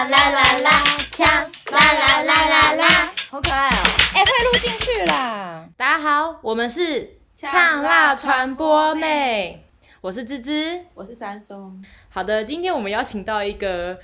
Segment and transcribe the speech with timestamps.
[0.00, 0.70] 啦啦啦啦，
[1.12, 1.26] 呛
[1.72, 2.88] 啦啦啦啦啦，
[3.30, 3.82] 好可爱哦！
[4.14, 5.68] 哎，快录进去啦！
[5.76, 9.62] 大家好，我们是呛辣传播妹，
[10.00, 11.84] 我是芝芝，我是三松。
[12.08, 13.98] 好的，今天我们邀请到一个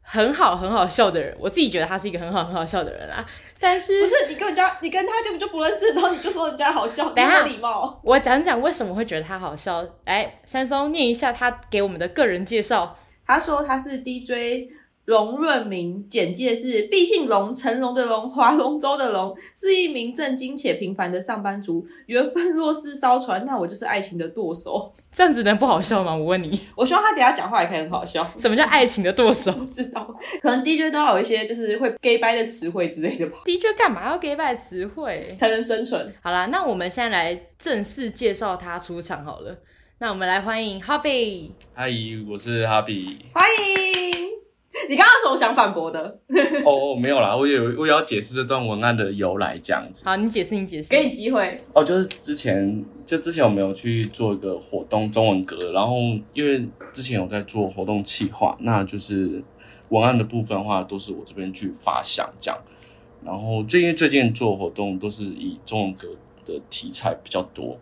[0.00, 3.22] 很好很好笑的人，我自己觉得他是一个很好很好笑的人啊。
[3.58, 8.00] 但是不是你跟人家，你跟他根本就不认识，然后你就说人家好笑，等下没有礼貌。
[8.02, 9.86] 我讲讲为什么会觉得他好笑。
[10.06, 12.96] 来，三松念一下他给我们的个人介绍。
[13.26, 14.79] 他说他是 DJ。
[15.10, 21.84] 龙润明，简介是：毕姓龙，成龙的龙，划龙舟的龙，是一名正经且平凡的上班族。
[22.06, 24.94] 缘分若是艘船，那我就是爱情的舵手。
[25.10, 26.14] 这样子能不好笑吗？
[26.14, 26.60] 我问你。
[26.76, 28.24] 我希望他等下讲话也可以很好笑。
[28.38, 29.50] 什么叫爱情的舵手？
[29.58, 33.38] 不知道，可能 DJ 都要有一些就是会 gay 掰的词汇之类的吧。
[33.44, 36.14] DJ 干嘛要 gay 掰词汇才能生存？
[36.22, 39.58] 好啦，那我们现在来正式介绍他出场好了。
[39.98, 41.50] 那我们来欢迎 Hobby。
[41.74, 41.90] 嗨，
[42.30, 43.16] 我是 Hobby。
[43.34, 44.19] 欢迎。
[44.88, 46.18] 你刚刚有什么想反驳的？
[46.64, 50.04] 哦，没有啦，我有我也要解释这段文案的由来，这样子。
[50.04, 51.60] 好，你解释，你解释，给你机会。
[51.72, 55.96] 哦，就是之前就之前我们有去做一个活动，中文歌，然后
[56.32, 59.42] 因为之前有在做活动企划，那就是
[59.90, 62.58] 文案的部分的话，都是我这边去发想这样。
[63.24, 66.08] 然后最近最近做活动都是以中文歌
[66.46, 67.78] 的题材比较多，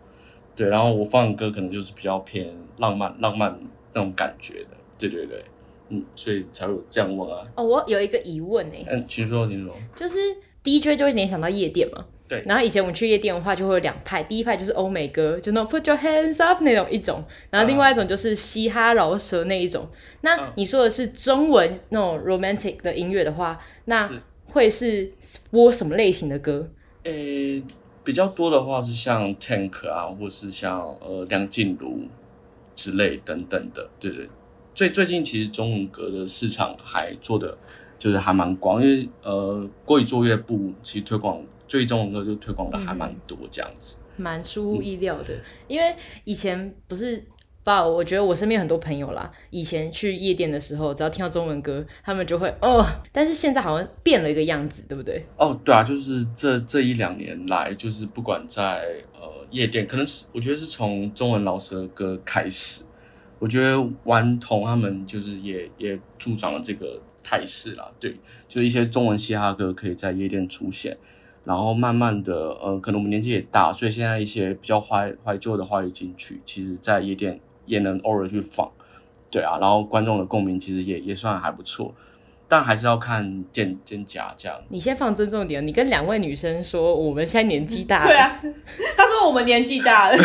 [0.55, 3.57] 对，然后我放的歌可能就是比较偏浪漫浪漫
[3.93, 5.43] 那种感觉的，对对对。
[5.89, 7.45] 嗯，所以才会有这样问啊。
[7.55, 8.75] 哦，我有一个疑问呢。
[8.87, 9.75] 嗯，请说，请说。
[9.95, 10.17] 就是
[10.63, 12.05] DJ 就会联想到夜店嘛。
[12.27, 12.43] 对。
[12.45, 19.83] 然后以前我们去夜店的话，就会有两派，第一派就是欧美歌，就那种 Put Your Hands Up 那种一种，然后另外一种就是嘻哈饶舌那一种。
[19.83, 19.89] 啊、
[20.21, 24.09] 那你说的是中文那种 romantic 的音乐的话，那
[24.45, 25.11] 会是
[25.49, 26.69] 播什么类型的歌？
[27.03, 27.63] 诶、欸，
[28.03, 32.01] 比较多的话是像 Tank 啊，或是像呃梁静茹
[32.75, 34.29] 之类等等的，对对。
[34.73, 37.57] 最最近其实中文歌的市场还做的
[37.97, 45.33] 就是还蛮广，因为呃国语作业部其实推广最中文歌就推广的还蛮多这样子，蛮、嗯、出乎意料的。
[45.33, 45.93] 嗯、因为
[46.23, 47.21] 以前不是
[47.61, 55.25] 吧，我觉得我身边很多朋友啦，以前去夜店的时候，只要听到中文歌，他们就会哦，但是现在好像变了一个样子，对不对？
[55.35, 58.81] 哦，对啊，就是这这一两年来，就是不管在
[59.13, 62.83] 呃夜店，可能是我觉得是从中文老师的歌开始。
[63.39, 68.15] 我觉得顽童他们就是也也助长了这个态势啦，对，
[68.49, 70.97] 就一些中文嘻哈歌可以在夜店出现，
[71.45, 78.69] 然后慢慢的，呃，可能我们年纪也大，所以现在一些比较怀怀旧的华语金曲，其实在夜店也能偶尔去放，
[79.31, 81.93] 对啊，然后观众的共鸣其实也也算还不错，
[82.47, 84.59] 但还是要看店店家这样。
[84.67, 88.41] 你先放尊重点，你跟两位女生说我们现在年纪大 了，对啊，
[88.97, 90.17] 他说我们年纪大了，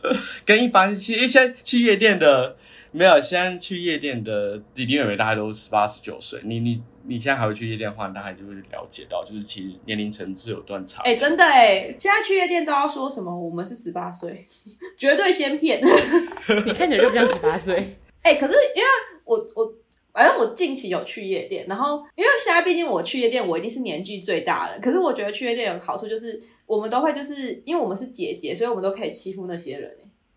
[0.46, 2.56] 跟一般去一些去夜店的。
[2.94, 6.40] 没有，现在去夜店的弟弟妹妹大概都十八十九岁。
[6.44, 11.02] 你你你现在还会去夜店的话，大概就会了解到，就是其实年龄层次有段差。
[11.02, 13.34] 哎、欸，真的哎，现在去夜店都要说什么？
[13.34, 14.44] 我们是十八岁，
[14.98, 15.80] 绝对先骗。
[16.66, 17.74] 你看起来就不像十八岁。
[18.22, 18.88] 哎、欸，可是因为
[19.24, 19.74] 我我
[20.12, 24.78] 反正我近期有去夜店，然后因为现在毕竟我去夜店，我一定是年纪最大的。
[24.80, 29.90] 可是我觉得去夜店有好处，就是我们都会就是因为我们是姐姐，所以我们都可以欺负那些人，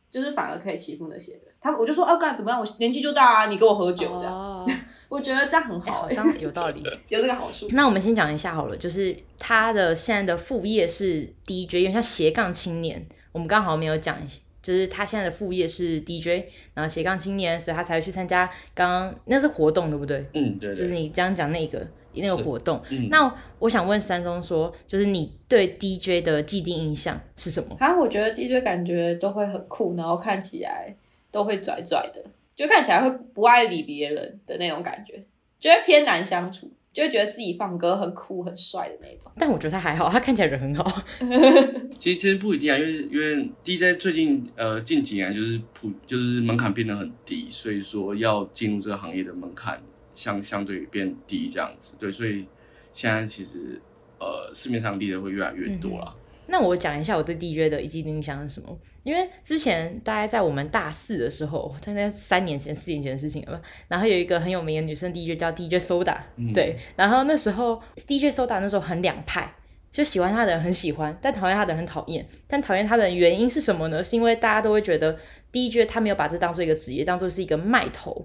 [0.09, 1.41] 就是反而可以欺负那些人。
[1.61, 2.59] 他我就说，啊，干怎么样？
[2.59, 4.69] 我年纪就大啊，你跟我喝酒这样，oh.
[5.09, 7.67] 我觉得这样很好，欸，好像有道理， 有这个好处。
[7.71, 14.15] 那我们先讲一下好了，就是他的现在的副业是 DJ，因为像斜杠青年，我们刚好没有讲，
[14.61, 16.45] 就是他现在的副业是 DJ，
[16.75, 20.23] 然后斜杠青年，所以他才会去参加刚刚那是活动，对不对？
[20.33, 21.85] 嗯，对，对，就是你刚刚讲那个
[22.21, 22.81] 那个活动。
[22.89, 27.75] 嗯，那我想问三中说，就是你对 DJ 的既定印象是什么？
[27.79, 30.95] 啊，我觉得 DJ 感觉都会很酷，然后看起来。
[31.31, 32.23] 都会拽拽的，
[32.55, 35.21] 就看起来会不爱理别人的那种感觉，
[35.59, 39.29] 就会偏难相处，就会觉得自己放歌很酷很帅的那种。
[39.37, 41.01] 但我觉得他还好，他看起来人很好。
[41.99, 49.77] 其实其实不一定啊，因为因为 DJ 最近呃近几年就是普就是门槛变得很低，所以说要进入这个行业的门槛
[50.15, 51.95] 相相对于变低这样子。
[51.99, 52.47] 对，所以
[52.91, 53.79] 现在其实
[54.19, 56.07] 呃市面上 DJ 会越来越多啦。
[56.15, 58.77] 嗯那我讲一下我对 DJ 的一记印象是什么？
[59.01, 63.59] 因为之前大概在我们大四的时候，大概三年前、四年前的事情了。
[63.87, 66.77] 然后有一个很有名的女生 DJ 叫 DJ Soda，嗯，对。
[66.95, 69.55] 然后那时候 DJ Soda 那时候很两派，
[69.91, 72.23] 就喜欢她的人很喜欢，但讨厌她的人很讨厌。
[72.45, 74.03] 但讨厌她的原因是什么呢？
[74.03, 75.17] 是因为大家都会觉得
[75.51, 78.23] DJ 他没有把这当做一个职业，当做是一个卖头。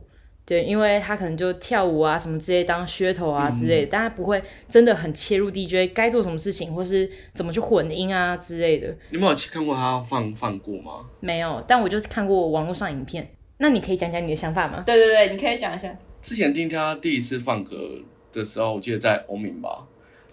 [0.50, 8.93] 对，因为他可能就跳舞啊什么之类当噱头啊之类的，嗯、但他不会真的很切入 DJ 该做什么事情，或是怎么去混音啊之类的。
[9.11, 11.06] 你没有去看过他放放过吗？
[11.20, 13.31] 没有，但我就是看过网络上影片。
[13.58, 14.82] 那你可以讲讲你的想法吗？
[14.85, 15.97] 对对对，你可以讲一下。
[16.20, 17.76] 之前听他第一次放歌
[18.32, 19.87] 的时候，我记得在欧明吧。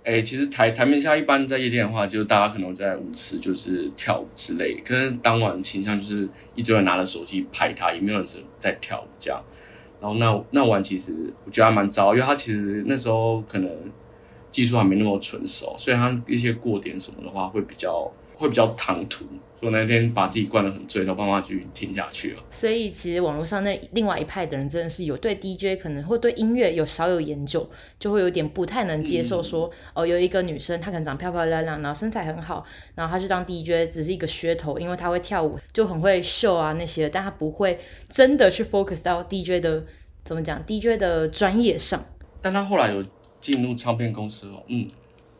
[0.03, 8.27] 哎、欸，其实台台面下一般在夜店的话，就是大家可能在舞池就是跳舞之类，可是当晚倾向就是一堆人拿着手机拍他，也没有人
[8.57, 9.39] 在跳舞这样。
[9.99, 13.69] 然后那那晚其实我觉得还蛮糟，因为他其实那时候可能
[14.51, 19.25] 技术还没那么纯熟，所以他一些过点什么的话会比较会比较唐突。
[19.59, 22.43] 所以那天把自己灌得很醉，然后爸妈就听下去了。
[22.51, 27.67] 所以其实网络上那另外一派的人真的是有对 DJ 可能会对音乐有少有研究，
[27.99, 32.63] 就会有点不太能接受说、嗯、哦，有一个女生她可能长漂漂亮亮，然后身材很好，
[32.93, 39.83] 然后她去当 DJ 只是一个噱头，因为她会跳舞就很会秀啊那些，但她不会真的去 focus 到 DJ 的
[40.23, 41.99] 怎么讲 DJ 的专业上。
[42.43, 43.03] 但她后来有
[43.41, 44.87] 进入唱片公司哦，嗯，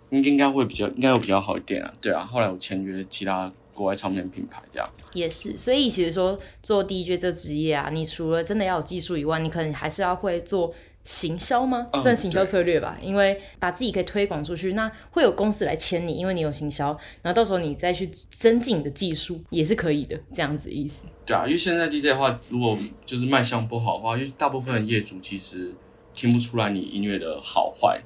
[0.10, 1.94] 应应该会比较应该会比较好一点啊。
[2.02, 3.52] 对啊，后来我签约其他。
[3.78, 10.74] 国外唱片品牌这样也是，所以其实说做 DJ 这职业啊，你除了真的要有技术以外，你可能还是要会做
[11.04, 11.86] 行销吗？
[12.02, 16.88] 算行销策略吧，嗯、因为把自己可以推广出去，那会有公司来签你，因为你有行销，
[17.22, 21.06] 然后到时候你再去增进你的技术也是可以的，这样子意思。
[21.24, 22.76] 对啊，因为现在 DJ 的话，如果
[23.06, 25.72] 就是卖相不好的话，因为大部分的业主其实
[26.16, 28.02] 听不出来你音乐的好坏，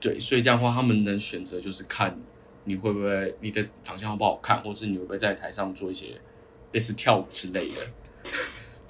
[0.00, 2.18] 对，所以这样的话，他们能选择就是看。
[2.64, 6.08] 你会不会你的长相好不好看，或是你会不会在台上做一些
[6.72, 7.76] 类似跳舞之类的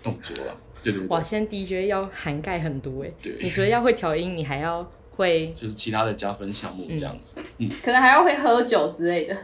[0.03, 0.61] 动作了？
[0.83, 9.37] 对对对，哇，现在 DJ 要涵盖很多哎，对，你除了要会调音，你还要会 就是其他的加分项目这样子，嗯，嗯可能还要会喝酒之类的，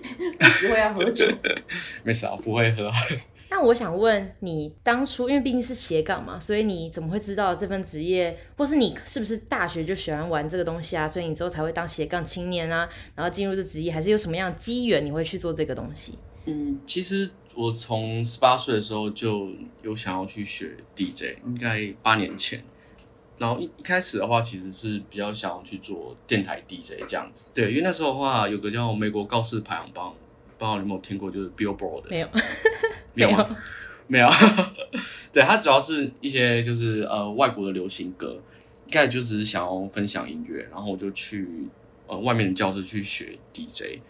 [0.58, 1.26] 只会要喝酒，
[2.02, 2.90] 没事啊，不会喝。
[3.48, 11.06] 那我想问你，当初因为毕竟是斜杠嘛，所以你怎么会知道这份职业，或是你是不是大学就喜欢玩这个东西啊？
[11.06, 16.18] 所以你之后才会当斜杠青年啊，然后进入这职业，还是有什么样的机缘你会去做这个东西？
[16.46, 19.48] 嗯，其实我从十八岁的时候就
[19.82, 22.62] 有想要去学 DJ，应该八年前。
[23.38, 27.50] 然后一一开始的话，其实是比较想要去做电台 DJ 这样子。
[27.54, 30.14] 对，因为那时候的话，有个叫美国告示排行榜。
[30.58, 32.10] 不知道你有没有听过，就是 Billboard 的？
[32.10, 32.28] 没有，
[33.14, 33.56] 没有吗？
[34.06, 34.28] 没有。
[35.32, 38.40] 对，它主要是一些就是呃外国的流行歌，
[38.86, 41.46] 一开始就只是想要分享音乐，然后我就去
[42.06, 44.00] 呃外面的教室去学 DJ，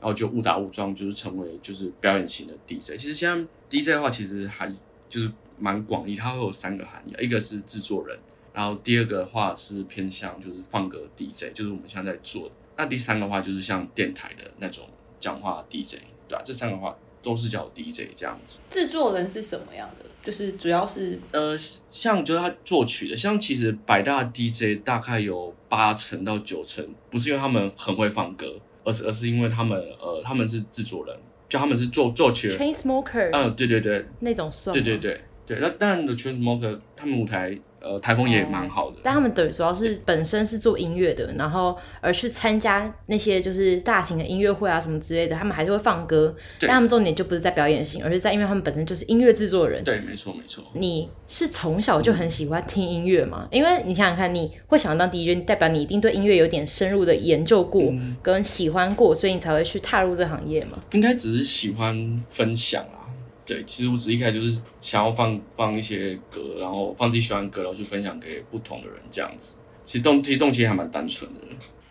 [0.00, 2.98] 然后就误打误撞就是成为就是表演型的 DJ。
[2.98, 4.70] 其实现在 DJ 的话，其实还
[5.08, 8.18] 就是蛮广义，它会有三个含义，一个是制作人，
[8.52, 12.54] 然后第二个的话是偏向就是放歌 DJ，就是我们现在在做的。
[12.76, 14.86] 那第三个的话就是像电台的那种。
[15.24, 15.94] 讲话 DJ
[16.28, 16.42] 对吧、啊？
[16.44, 18.58] 这三个话都是叫 DJ 这样子。
[18.68, 20.04] 制作人是什么样的？
[20.22, 21.56] 就是主要是呃，
[21.88, 28.54] 像就是他作曲的，像其实百大 DJ 大概有八成到九成，不是因为他们很会放歌，
[28.84, 31.16] 而是而是因为他们呃他们是制作人，
[31.48, 32.50] 就他们是做作曲。
[32.50, 34.74] Chainsmokers 嗯，对对对，那种算。
[34.74, 37.58] 对对对对，那当然的 Chainsmokers 他们舞台。
[37.84, 49.84] 呃，台风也蛮好的，但他们对主要是本身是做音乐的，然后而去参加那些就是大型的音乐会啊什么之类的，他们还是会放歌，但他们重点就不是在表演性，而是在因为他们本身就是音乐制作人。
[49.84, 50.64] 对，没错没错。
[50.72, 53.46] 你是从小就很喜欢听音乐吗？
[53.50, 60.78] 因为你想想看，你会想要当 DJ，代表你一定对音乐有点深入的研究过，嗯、跟喜欢过，所以你才会去踏入这行业嘛？
[60.92, 63.03] 应该只是喜欢分享啊。
[63.46, 69.58] 对，其实我只一开始就是想要放放一些歌，然后放自己喜欢歌，然后去分享给不同的人，这样子。
[69.84, 71.40] 其实动其实动机还蛮单纯的。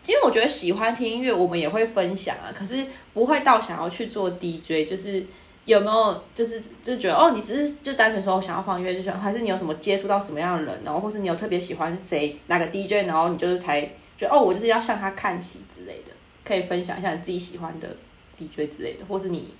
[0.06, 4.90] 因为我觉得喜欢听音乐，我们也会分享啊，可是不会到想要去做 DJ。
[4.90, 5.24] 就是
[5.64, 13.80] 有没有，就是就觉得哦，你只是就单纯说我想要放音乐就想，还是你有什么接触到什么样的人，然后或是你有特别喜欢谁哪个 DJ，然后你就是才
[14.18, 16.10] 觉得哦，我就是要向他看齐之类的，
[16.44, 17.96] 可以分享一下你自己喜欢的
[18.36, 19.54] DJ 之类的，或是你。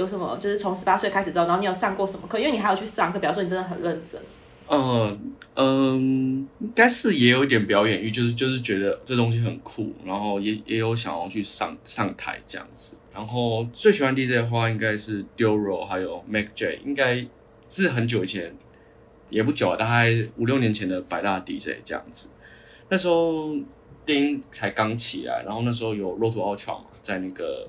[0.00, 0.36] 有什么？
[0.40, 2.38] 就是从十八岁开始之后，然后你有上过什么课？
[2.38, 4.20] 因为你还有去上课，表示说你真的很认真。
[4.68, 12.96] 嗯嗯，应该是也有一点表演欲，就是就是觉得这东西很酷，然后也也有想要去上上台这样子。
[13.12, 17.26] 然后最喜欢 DJ 的话，应该是 Duro 还有 Mac J，应该
[17.68, 18.54] 是很久以前，
[19.28, 22.30] 也不久啊，大概五六年前的百大 DJ 这样子。
[22.88, 23.54] 那时候
[24.06, 27.68] 电音才刚起来，然后那时候有 Road to Ultra 嘛，在那个。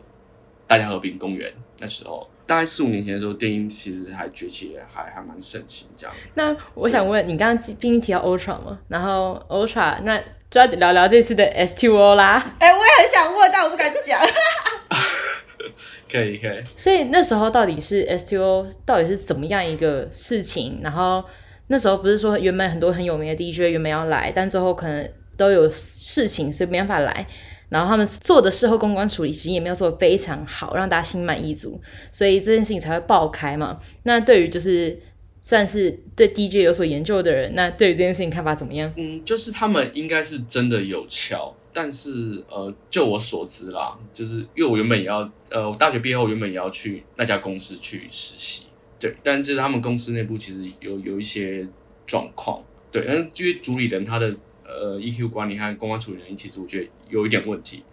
[0.71, 6.15] 大家和平公园那时候，大概四五年前的时候，电音其实还崛起，还还蛮盛行这样。
[6.35, 10.17] 那我想问，你刚刚毕竟提到 Ultra 嘛，然后 Ultra，那
[10.49, 12.55] 就要聊聊这次的 S2O 啦。
[12.59, 14.17] 哎、欸，我也很想问，但我不敢讲。
[16.09, 16.63] 可以可以。
[16.77, 20.79] 所以那时候到底是 S2O 到底是怎么样一个事情？
[20.81, 21.21] 然后
[21.67, 27.27] 那时候不是说原本很多很有名的 DJ 原本要来，但最后可能都有事情，所以没办法来。
[27.71, 33.79] 然后他们做的事后公关处理其实也没有做的非常好，让大家心满意足，所以这件事情才会爆开嘛。
[34.03, 34.99] 那对于就是
[35.41, 38.91] 算是对 DJ 有所研究的人，那对于这件事情看法怎么样？
[38.97, 48.63] 嗯，就是他们应该是真的有敲，但是呃，就我所知啦，就是因为我原本也要呃，大学毕业后原本也要去那家公司去实习，
[48.99, 51.65] 对，但就是他们公司内部其实有有一些
[52.05, 52.61] 状况，
[52.91, 54.35] 对，但是因为主理人他的
[54.71, 57.83] 呃 EQ 管理和公关处理能力，其实我觉得有一点问题，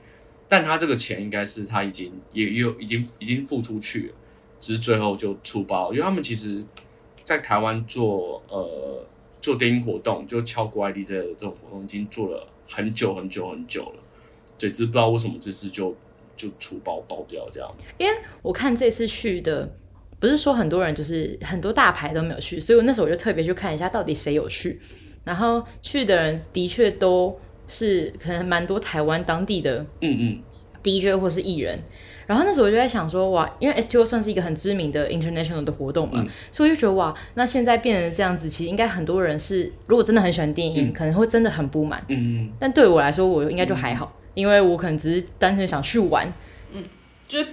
[0.49, 4.15] 但他这个钱应该是他已经也有已经已经付出去了，
[4.61, 6.65] 只是最后就出包，因为他们其实。
[7.25, 9.07] 在台湾做呃
[9.39, 14.03] 做电音活动，就敲国外 DJ 的这种活动，已经做了很久很久很久了。
[14.59, 15.95] 对，只是不知道为什么这次就
[16.39, 17.71] 就出包爆掉这样。
[17.99, 19.71] 因为我看这次去的，
[20.19, 24.81] 不是说很多人就是很多大牌都没有去，所以我那时候我就特别去看一下到底谁有去。
[25.29, 30.39] 然后去的人的确都是可能蛮多台湾当地的，嗯嗯
[30.83, 31.79] ，DJ 或是艺人。
[32.27, 42.03] 然后那时候我就在想说，哇，因为 S T O 算是一个很知名的 international 的活动嘛，嗯、所以我就觉得哇，那现在变成这样子，其实应该很多人是，如果真的很喜欢电影，嗯、可能会真的很不满。
[42.09, 42.53] 嗯嗯。
[42.59, 46.27] 但对我来说，我应该就还好，嗯、因为我可能只是单纯想去玩，
[46.73, 46.83] 嗯，
[47.27, 47.49] 就是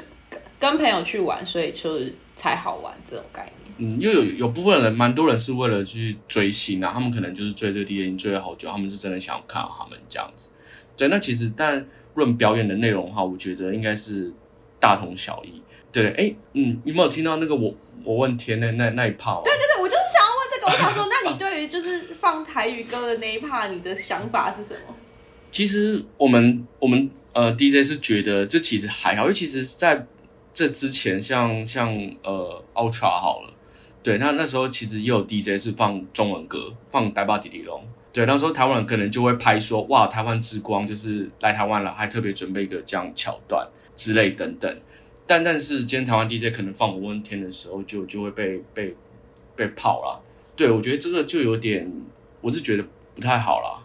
[0.57, 3.54] 跟朋友去玩，所以就是才好玩这种概念。
[3.77, 10.49] 嗯，因为有有部分人，蛮多人是为了去追星啊，他们可能就是追这个 DJ 追了好久，他们是真的想要看到他们这样子。
[10.97, 14.33] 对，那其实但论表演的内容的话，我觉得应该是。
[14.77, 15.59] 大同小异，
[15.91, 19.41] 对，哎、欸，嗯，你有没有听到那个我我问天那那那一趴？
[19.41, 24.93] 对对对，我就是想要问这个，我想说，那你对于就是放台语歌的那一趴，你的想法是什么？
[25.49, 30.05] 其实我们我们呃 DJ 是觉得这其实还好，因为其实在
[30.53, 33.53] 这之前像，像像呃 Ultra 好了，
[34.05, 37.83] 对，那那时候其实也有 DJ 是放中文歌，放台巴迪迪龙，
[38.13, 43.67] 对，那时候台湾人可能就会拍说，哇，台湾之光就是来台湾了，还特别准备一个这样桥段。
[43.95, 44.77] 之类等等，
[45.25, 48.93] 但但是今天台湾 DJ 可能放我问天的时候就，就会被被
[49.55, 50.21] 被泡了。
[50.53, 51.89] 对，我觉得这个就有点，
[52.41, 52.83] 我是觉得
[53.15, 53.81] 不太好啦。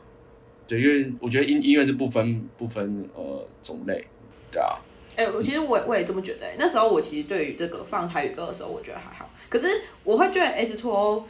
[0.67, 4.05] 对，因为我觉得音音乐是不分不分呃种类，
[4.50, 4.81] 对啊。
[5.15, 9.30] 哎、我其实我也我也这么觉得、那时候我其实对于这个放台语歌的时候，我觉得还好。
[9.50, 9.66] 可是
[10.04, 11.25] 我会觉得 S2O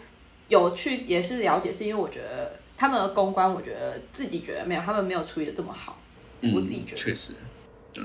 [0.46, 5.98] 有去，也是了解，是因为我觉得他们的公关，我觉得自己觉得没有他们没有处理的这么好。
[6.42, 7.32] 嗯、我自己觉得确实。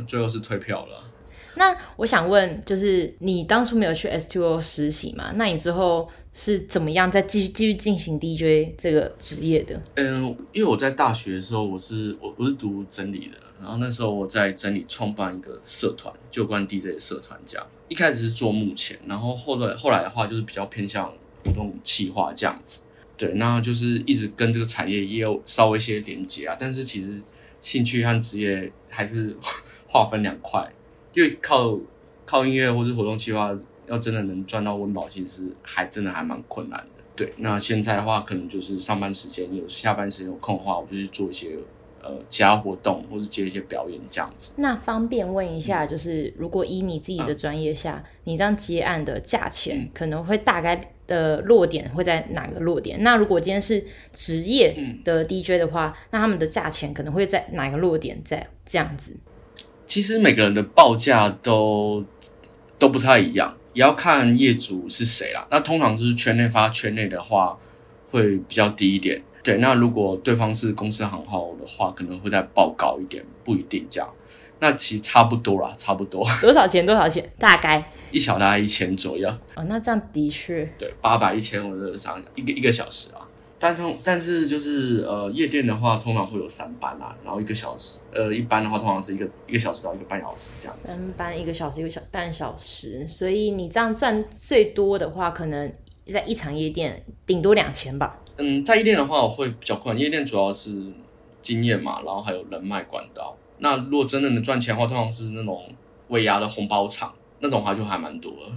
[0.08, 1.04] 最后是退票了。
[1.58, 5.32] 那我想问，就是你当初没有去 S2O 实习嘛？
[5.36, 9.82] 那你之后是怎么样再继续继续进行 DJ 这个职业的？
[9.96, 17.68] 嗯，因为我在大学的时候，我是我我是读真理的，然后那时候我在整理创办一个社团，就关 DJ 的社团这样。
[17.90, 21.12] 一开始是做幕前，然后后来后来的话就是比较偏向
[21.44, 22.82] 活动企划这样子。
[23.18, 27.20] 对，那就是一直跟这个产业也有稍微一些连接啊，但是其实
[27.60, 29.36] 兴趣和职业还是。
[29.88, 30.70] 划分两块，
[31.14, 31.80] 因为靠
[32.26, 33.58] 靠音乐或者活动计划，
[33.88, 37.04] 要真的能赚到温饱，其实还真的还蛮困难的。
[37.16, 41.56] 对，那现在的话，可能就是上班时间有下班时间有空的话，我就去做一些
[42.06, 44.54] 呃其他活动，或者接一些表演这样子。
[44.58, 53.02] 那方便问一下，就是如果以你自己的专业下，嗯、你这样接案的价钱可能会大概的落点会在哪个落点？
[53.02, 53.84] 那如果今天是
[54.14, 58.22] 职业的 DJ 的话，嗯、那他们的价钱可能会在哪个落点？
[58.24, 59.12] 在这样子？
[59.88, 62.06] 其实每个人的报价都
[62.78, 65.48] 都不太一样，也要看业主是谁啦。
[65.50, 67.58] 那通常就是圈内发圈内的话，
[68.12, 69.22] 会比较低一点。
[69.46, 74.10] 对，那如果对方是公司行号的话，可能会再报高一点，不一定这样。
[74.58, 76.26] 那其实差不多啦，差不多。
[76.42, 76.84] 多少钱？
[76.84, 77.24] 多少钱？
[77.38, 79.30] 大概 一小大概一千左右。
[79.56, 83.22] 哦，那这样的确对，八百一千我就想一个一个小时啊。
[83.60, 90.86] 但通但是就是呃夜店的话，通常会有三班啦，然后一个小时，呃一般的话通常是一个一个小时到一个半小时这样子。
[90.92, 95.72] 三班一个小时一个小半小时，所以你这样赚最多的话，可能
[96.12, 98.18] 在一场夜店顶多两千吧。
[98.38, 100.72] 嗯，在夜店的话我会比较困难，夜店主要是
[101.42, 103.36] 经验嘛，然后还有人脉管道。
[103.60, 105.64] 那如果真的能赚钱的话，通常是那种
[106.10, 108.52] 尾牙的红包场，那种话就还蛮多的。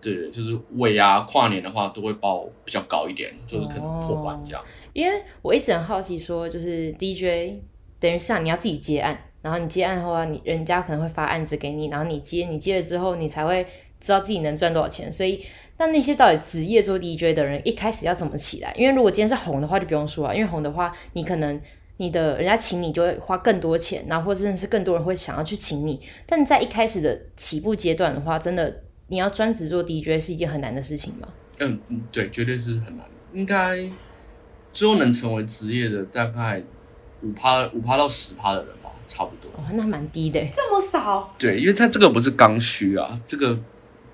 [0.00, 4.64] 对，就是尾牙跨年的话，都会包比较高一点，就是可能破万这样。
[4.92, 7.60] 因为我一直很好奇，说就是 DJ
[7.98, 13.66] 等于像你要自己接案，然后你接案的话，你人家可能会发案子给你，然后你接，你接了之后，你才会
[14.00, 15.12] 知道自己能赚多少钱。
[15.12, 15.44] 所以，
[15.80, 18.70] 那那些到底职业做 DJ 的人，一开始要怎么起来？
[18.76, 21.58] 因为如果今天是红的话，就不用说了，因为红的话，你可能
[21.96, 25.98] 你的人家请你就会花更多钱，然后或者是更多人会想要去请你。
[26.26, 28.82] 但在一开始的起步阶段的话，真的。
[29.12, 31.26] 你要专职做 DJ 是一件很难的事情吗？
[31.58, 33.04] 嗯嗯，对，绝对是很难。
[33.34, 33.90] 应该
[34.72, 36.62] 最后能成为职业的大概
[37.20, 39.50] 五趴五趴到十趴的人吧，差不多。
[39.56, 41.34] 哦，那蛮低的，这么少？
[41.36, 43.58] 对，因为他这个不是刚需啊，这个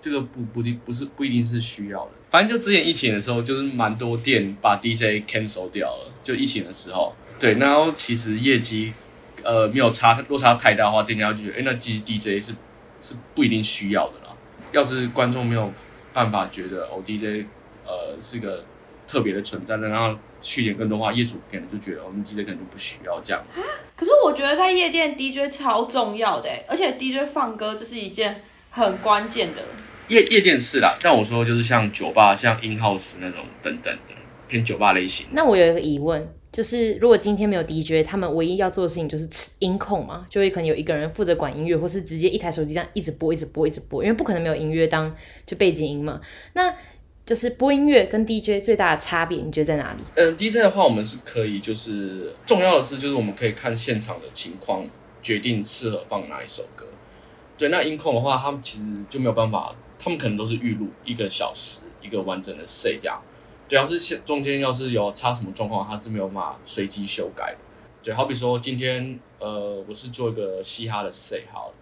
[0.06, 2.12] 这个不不不是不一定是需要的。
[2.30, 6.12] 反正就之前疫情的时候，就是蛮多店把 DJ cancel 掉了。
[6.22, 8.92] 就疫情的时候，对，然后其实业绩
[9.42, 12.54] 呃没有差落差太大的话，店家就觉得，哎，那其实 DJ 是
[13.00, 14.32] 是不一定需要的啦。
[14.70, 15.72] 要是观众没有
[16.12, 17.44] 办法觉得哦 DJ
[17.84, 18.64] 呃是个
[19.08, 23.60] 特别的存在的，然后续点更多话，业主可能就觉得我们 DJ 可能就不需要这样子。
[23.96, 29.62] 可是我觉得在夜店 DJ 超重要的，而且 DJ 放歌这是一件很关键的。
[30.08, 34.14] 夜夜店是啦，但我说就是像酒吧、像 in house 那种等等的
[34.48, 35.26] 偏酒吧类型。
[35.32, 46.20] 那我有一个疑问，就是如果今天没有 DJ，他们唯一要做的事情就是音控嘛，就会可能有一个人负责管音乐，或是直接一台手机这样一直播、一直播、一直播，因为不可能没有音乐当就背景音嘛。
[46.52, 46.72] 那
[47.24, 50.04] 就是播音乐跟 DJ 最大的差别，你觉得在哪里？
[50.14, 54.86] 嗯，DJ 的话，我们是可以，就是重要的是，就是我们可以看现场的情况
[55.20, 56.86] 决定适合放哪一首歌。
[57.58, 59.74] 对，那音控的话，他们其实就没有办法。
[60.06, 63.20] 他们可能都是预录一个小时一个完整的 set 这样，
[63.68, 67.58] 对，要是中间要是有差什么状况，他是没有办法随机修改的。
[68.04, 71.74] 对，好比说今天呃我是做一个嘻哈的 set 好了，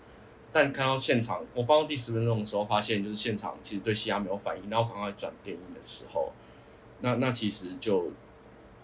[0.51, 6.33] 但看到现场我放到第十分钟的时候，发现就是现场其实对嘻哈没有反应，然后赶快转电音的时候，
[7.01, 8.11] 那 那其实就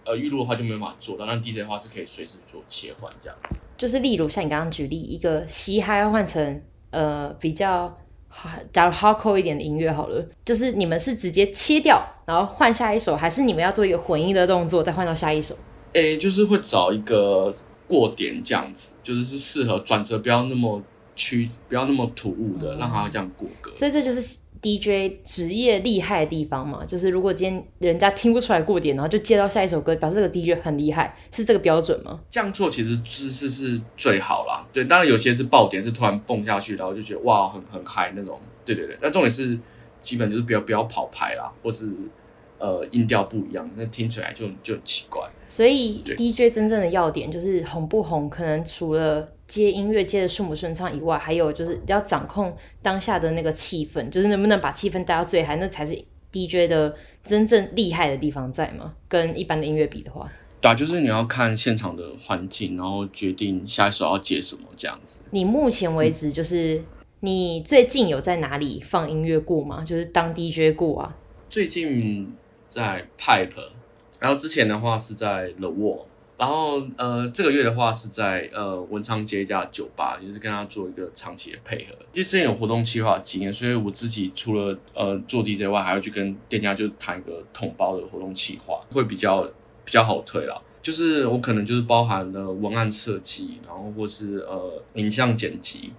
[0.04, 3.58] 呃预录的话就没办法做到，那 DJ 的话是可以随时做切换这样子。
[3.78, 7.96] 就是例如像你刚刚举例一个嘻哈要换成呃比较。
[8.72, 15.54] 假如 hardcore 一点的音乐好了，就是你们是直接切掉，然后换下一首，还是你们要做一个混音的动作，再换到下一首？
[15.92, 17.52] 诶、欸，就是会找一个
[17.86, 20.80] 过点这样子，就是是适合转折，不要那么
[21.16, 23.72] 曲，不要那么突兀的，嗯、让它这样过歌。
[23.72, 32.20] 所以这就是 DJ 职业厉害的地方嘛，就是如果今天人家听不出来过点，然后就接到下一首歌，表示这个 DJ 很厉害，是这个标准吗？
[32.30, 34.66] 这样做其实姿势是最好啦。
[34.72, 38.38] 对，当然有些是爆点，是突然蹦下去，然后就觉得哇，很很嗨那种。
[38.64, 39.58] 对对对，那重点是
[39.98, 41.90] 基本就是不要不要跑拍啦，或是
[42.60, 45.28] 呃音调不一样，那听起来就就很奇怪。
[45.48, 49.28] 所以 DJ 真正的要点就是红不红，可能除了。
[49.50, 58.94] 接音乐接的顺不顺畅以外，还有就是要掌控当下的那个气氛，就是能不能把气氛带到最嗨，那才是 DJ 的真正厉害的地方在吗？
[59.08, 60.30] 跟一般的音乐比的话，
[60.60, 65.22] 对啊，就是你要看现场的环境，然后决定下一首要接什么这样子。
[65.32, 66.80] 你目前为止就是
[67.18, 69.82] 你最近有在哪里放音乐过吗？
[69.84, 71.16] 就是当 DJ 过啊？
[71.48, 72.32] 最近
[72.70, 73.68] 在 Pipe，
[74.18, 76.06] 然后之前的话是在 The Wall。
[76.38, 81.94] 然后呃，这个月的话是在呃文昌街一家酒吧，也是跟他做一个长期的配合。
[82.14, 89.42] 因为之前有活动企划经验，所以我自己除了呃做 DJ 外，还要去跟店家就谈一个统包的活动企划，会比较
[89.84, 90.58] 比较好推啦。
[90.80, 95.92] 就是我可能就是包含了文案设计，然后或是呃影像剪辑。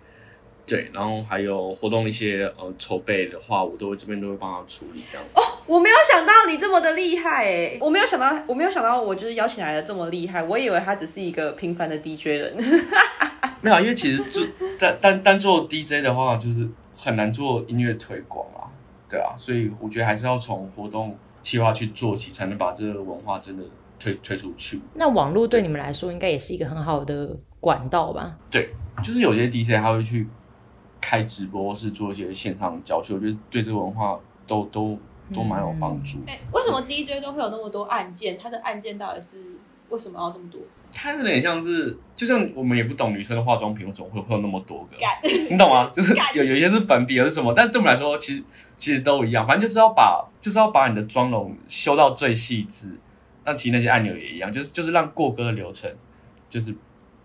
[0.72, 5.42] 对，然后还有活动一些呃筹备的话，我都会这边都会帮他处理这样子。
[5.42, 12.56] 哦，我没有想到你这么的厉害诶，我没有想到，我没有想到我就是邀请来的这么厉害，我以为他只是一个平凡的 DJ 人。
[13.60, 14.48] 没有，因为其实做
[14.80, 18.72] 单单单做 DJ 的话，就是很难做音乐推广啊，
[19.10, 23.64] 对啊，所以我觉得还是要从活动计划去做起，才能把这个文化真的
[24.00, 24.80] 推推出去。
[24.94, 28.38] 那网络对你们来说，应该也是一个很好的管道吧？
[28.50, 28.70] 对，
[29.04, 30.26] 就是有些 DJ 他会去。
[31.02, 34.98] 开直播是做一些线上教学，我觉得对这个文化都都
[35.34, 36.20] 都蛮有帮助。
[36.28, 38.38] 哎、嗯，为什么 DJ 都会有那么多按键？
[38.38, 39.38] 他的按键到底是
[39.90, 40.62] 为什么要这么多？
[40.94, 44.98] 它有点像是，就像我们也不懂女生的化妆品为什么会会有那么多个，
[45.50, 45.90] 你懂吗？
[45.96, 47.54] 就是有有一些是粉笔，有是什么？
[47.54, 48.44] 但是对我们来说，其实
[48.78, 53.00] 其实都一样，反正就是要把就是要把你的妆容修到最细致。
[53.46, 55.90] 那其实那些按钮也一样，就是就是让过歌的流程
[56.50, 56.76] 就是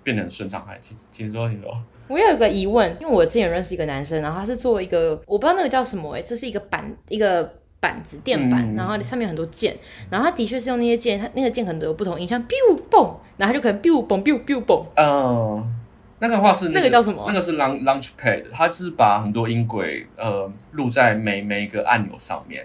[0.04, 0.64] 变得很顺畅。
[0.64, 1.76] 还请请说，请说。
[2.08, 9.76] 我有一个疑问，因为我之前有认识一个男生，然后他是做一个，我不知道那个叫什么，哎，就是一个板，一个板子垫板，嗯、然后上面有很多键，
[10.08, 14.84] 然后他的确是用那些键，他那个键很多有不同音，像 biu 蹦，然后他就可能 biu 蹦 biu biu 蹦。
[14.94, 15.74] 嗯，
[16.20, 17.24] 那个话是、那个、那个叫什么？
[17.26, 22.64] 那个是 launch launch pad，它是把很多音轨呃录在每每一个按钮上面，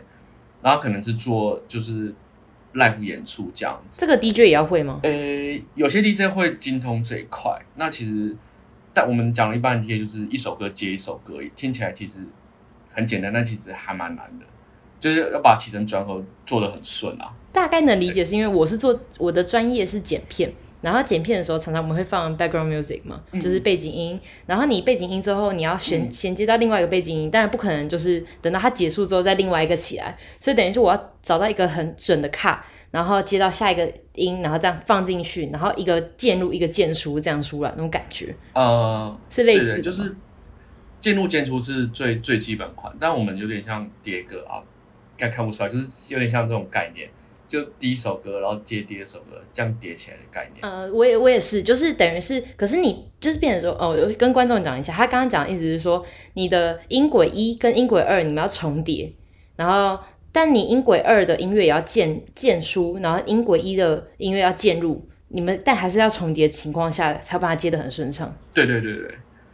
[0.62, 2.14] 然后可能是做就是
[2.76, 4.00] live 演出这样子。
[4.00, 5.00] 这个 DJ 也要会吗？
[5.04, 5.12] 呃，
[5.76, 8.36] 有些 DJ 会精通这一块，那其实。
[8.94, 12.20] 但我们讲了一半天，就是一首歌接一首歌，听起来其实
[12.94, 14.46] 很简单，但其实还蛮难的，
[15.00, 17.32] 就是要把起承转合做得很顺啊。
[17.54, 20.52] 大概能理解，是因为我是做我的专业是剪片，
[20.82, 24.20] 然后剪片的时候常常我们会放 background music 嘛，嗯、就是背景音。
[24.46, 32.66] 然后你背景音之后，你要衔衔接到另外一个背景音，当然不可能就是等到它结束之后再另外一个起来，所以等于是我要找到一个很准的卡。
[32.92, 40.16] 然后接到下一个音，然后这样放进去，然后一个渐入一个渐出，这样出来那种感觉，呃，是类似就是
[41.00, 44.62] 渐入渐出是最最基本款，但我们有点像叠歌啊，
[45.18, 47.10] 该看不出来，就是有点像这种概念，
[47.48, 50.60] 就第一首歌，然后接第二首歌，这样叠起来的概念。
[50.62, 59.12] 呃，我也我也是，就是等于是，可是你就是变成说，哦，我跟观众讲一下，他刚刚讲的意思是说，你的音轨一跟音轨二你们要重叠，
[59.56, 59.98] 然后
[60.32, 68.34] 但你音轨二的音乐也要渐渐出，然后音轨一的音乐要渐入，你们但还是要重叠的情况下才把它接得很顺畅。
[68.54, 69.12] 对对对对。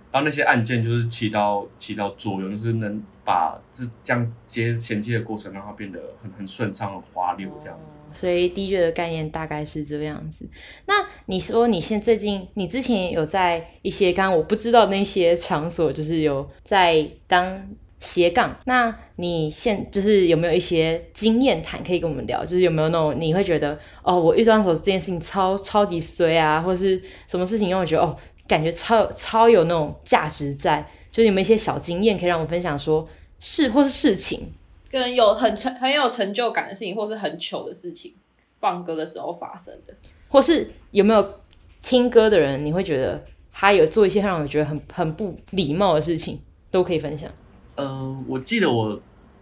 [0.10, 7.94] 然后那些按键就是起到起到作用，就是能把这这样接衔接的过程让它变得很很顺畅、很滑溜这样子。
[8.14, 10.50] 所以 DJ 的概念大概是这个样子。
[10.86, 10.94] 那
[11.26, 17.68] 你说你现最近，你之前有在一些刚刚我不知道那些场所，就是有在当
[18.00, 18.58] 斜杠。
[18.66, 22.44] 那你现就是有没有一些经验谈可以跟我们聊？
[22.44, 28.18] 就是有没有那种你会觉得哦，我遇到手这件事情超超级衰啊，或是什么事情让我觉得哦。
[28.48, 30.80] 感觉超超有那种价值在，
[31.12, 34.54] 就是有没有一些小经验可以让我分享说，说是或是事情，
[34.90, 38.14] 跟有很成很有成就感的事情，或是很糗的事情，
[38.62, 39.94] 放歌的时候发生的，
[40.30, 41.40] 或是有没有
[41.82, 46.40] 听歌的人，你会觉得他有做一些让我觉得很很不礼貌的事情，
[46.72, 47.30] 都可以分享。
[47.78, 49.00] 嗯、呃，我记得我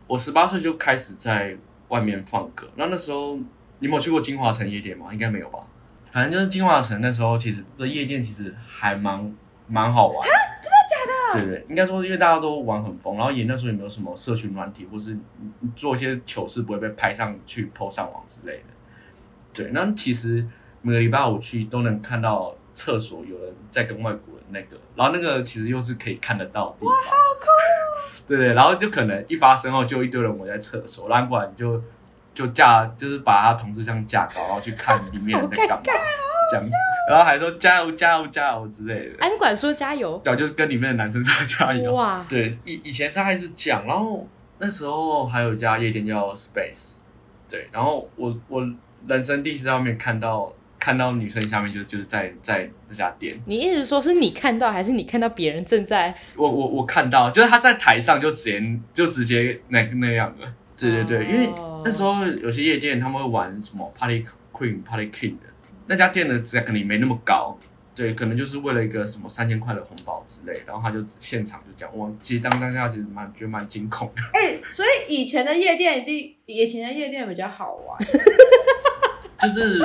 [0.08, 1.58] 我十八岁就开始在
[1.90, 3.36] 外面放歌，那那时候
[3.80, 5.08] 你有没有去过金华城夜店吗？
[5.12, 5.60] 应该没有吧。
[6.12, 9.36] 反正就是金华城那时候，其实的夜店其实还蛮
[9.68, 10.32] 蛮好玩啊。
[10.62, 11.46] 真的假的？
[11.46, 15.18] 对对，应该说，因为大家都玩很疯，然后也那时候也没有什么社群软体，或是
[15.76, 18.64] 做一些糗事不会被拍上去 po 上网之类的。
[19.54, 20.46] 对，那其实
[20.82, 26.90] 每个礼拜五去都能看到厕所有人在跟外国人那个，然后那个其实又是可以看得到的地方。
[26.90, 28.22] 哇，好酷哦！
[28.28, 31.82] 对对，然后就可能一发生后，就一堆人围在厕所，然后过来你就。
[32.36, 35.84] 就架，就是把他同志这样架高，然后去看里面在干嘛，
[36.52, 36.70] 这样子，
[37.10, 39.16] 然后还说加油加油加油之类的。
[39.20, 41.94] 安管说加油，对，就是跟里面的男生说加油。
[41.94, 44.28] 哇，对，以以前他还是讲，然后
[44.58, 46.96] 那时候还有一家夜店叫 Space，
[47.48, 48.70] 对，然后我我
[49.08, 50.52] 人生第一次在外面看到
[50.86, 53.36] 看到女生下面就就是在在这家店。
[53.48, 56.16] 你一直说是你看到，还是你看到别人正在？
[56.38, 60.46] 我我我看到，就是他在台上就直接就直接那那样的。
[60.78, 61.52] 对对对，因为
[61.84, 65.48] 那时候有些夜店他们会玩什么 Party Queen、Party King 的，
[65.88, 67.58] 那家店的价格可能没那么高，
[67.96, 74.22] 对，可能就是为了一个什么三千块的红包之类，然后他就现场就讲，我，其实当当下其实蛮觉得蛮惊恐的。
[74.40, 77.98] 哎、欸，所以以前的夜店一定，以前的夜店比较好玩，
[79.42, 79.80] 就是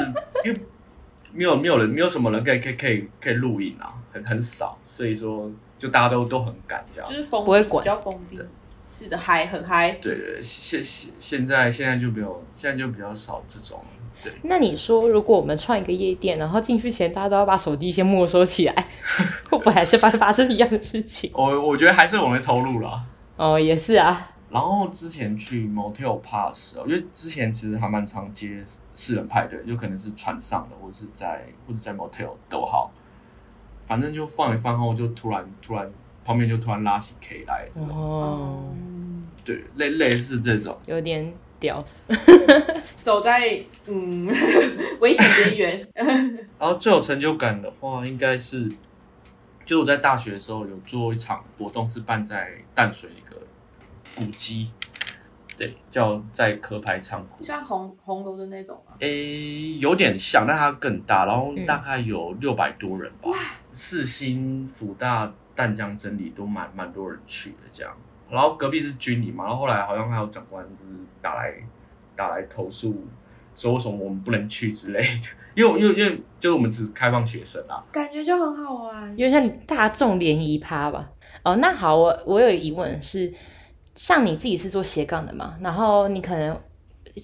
[0.45, 0.61] 因为
[1.33, 8.41] 没有没有人，没有什么人可以可以可以可以录影啊，很很少，所以说就大家都都很赶这样，就是封不会管，比较封闭。
[8.93, 9.93] 是的，嗨，很嗨。
[10.03, 13.81] 对对，现现现在现在就没有，现在就比较少这种。
[14.21, 14.33] 对。
[14.43, 18.89] 那你说，如果我们创一个夜店，然后进去前大家都要把手机先没收起来，
[19.49, 21.31] 会不会还是发发生一样的事情？
[21.35, 23.01] 我我觉得还是我们投入了。
[23.37, 24.33] 哦，也是啊。
[24.51, 28.63] 然后之前去 Motel Pass，因为之前其实还蛮常接
[28.95, 32.91] 私人派对，有可能是船上的，或者是在或者在 Motel 都好，
[33.81, 35.91] 反正就放一放后，就突然突然。
[36.23, 38.63] 旁边就突然拉起 K 来，这种哦，
[39.43, 41.83] 对，类类似这种，有点屌，
[42.95, 43.59] 走在
[43.89, 44.29] 嗯
[45.01, 45.89] 危险边缘。
[46.61, 48.71] 然后最有成就感的话，应该是
[49.65, 53.09] 就我在大学的时候有做一场活动，是办在淡水
[54.15, 54.71] 古迹，
[55.57, 58.95] 对，叫在壳牌仓库，像红红楼的那种吗？
[59.01, 63.31] 诶，有点像，但它更大，然后大概有六百多人吧，
[63.73, 65.33] 四星辅大。
[65.53, 67.95] 淡江真理都蛮蛮多人去的，这样，
[68.31, 71.53] 然后隔壁是军营嘛，然后后来好像还有长官就是打来
[72.17, 73.05] 打来投诉，
[73.55, 81.11] 说为什么我们不能去之类的，因为因为因为就是我们只是开放学生啊，感觉就很好玩，有点像你大众联谊趴吧。
[81.43, 83.31] 哦，那好，我我有疑问是，
[84.01, 86.59] 像你自己是做斜杠的嘛，然后你可能。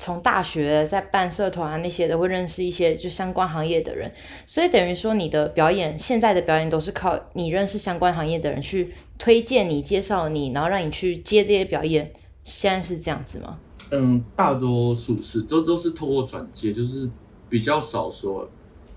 [0.01, 4.12] 从大学在办社团啊那些的，会认识一些就相关行业的人，
[4.45, 12.12] 所以等于说你的表演，现在的表演都是靠你认识相关行业的人去推荐你、介绍你，然后让你去接这些表演。
[12.43, 13.59] 现在是这样子吗？
[13.93, 17.09] 嗯，大多数是都都是透过转介，就是
[17.49, 18.47] 比较少说，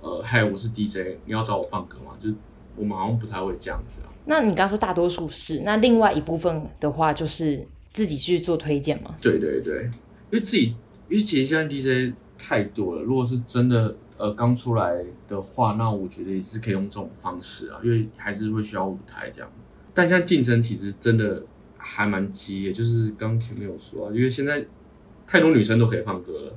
[0.02, 2.18] 呃，嗨，我是 DJ，你要找我放歌吗？
[2.22, 2.30] 就
[2.76, 4.02] 我们好像不太会这样子。
[4.30, 9.16] 那你刚刚说大多数是，那另外一部分的话就是自己去做推荐吗？
[9.20, 9.84] 对对对，
[10.32, 10.76] 因为自己。
[11.10, 19.52] 因为其实现在 DJ 太多了，如果是真的呃刚出来的话，那我觉得也是可以用这种方式啊，因为还是会需要舞台这样。
[19.92, 21.42] 但现在竞争其实真的
[21.80, 24.64] 还蛮激烈，就是刚前面有说啊，因为现在
[25.26, 26.56] 太多女生都可以放歌了。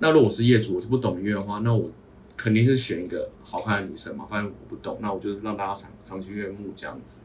[0.00, 1.88] 那如果是业主，我就不懂音乐的话，那我
[2.36, 4.24] 肯定是选一个好看的女生嘛。
[4.24, 7.20] 反正我不懂，那我就让大家赏赏心悦目这样子。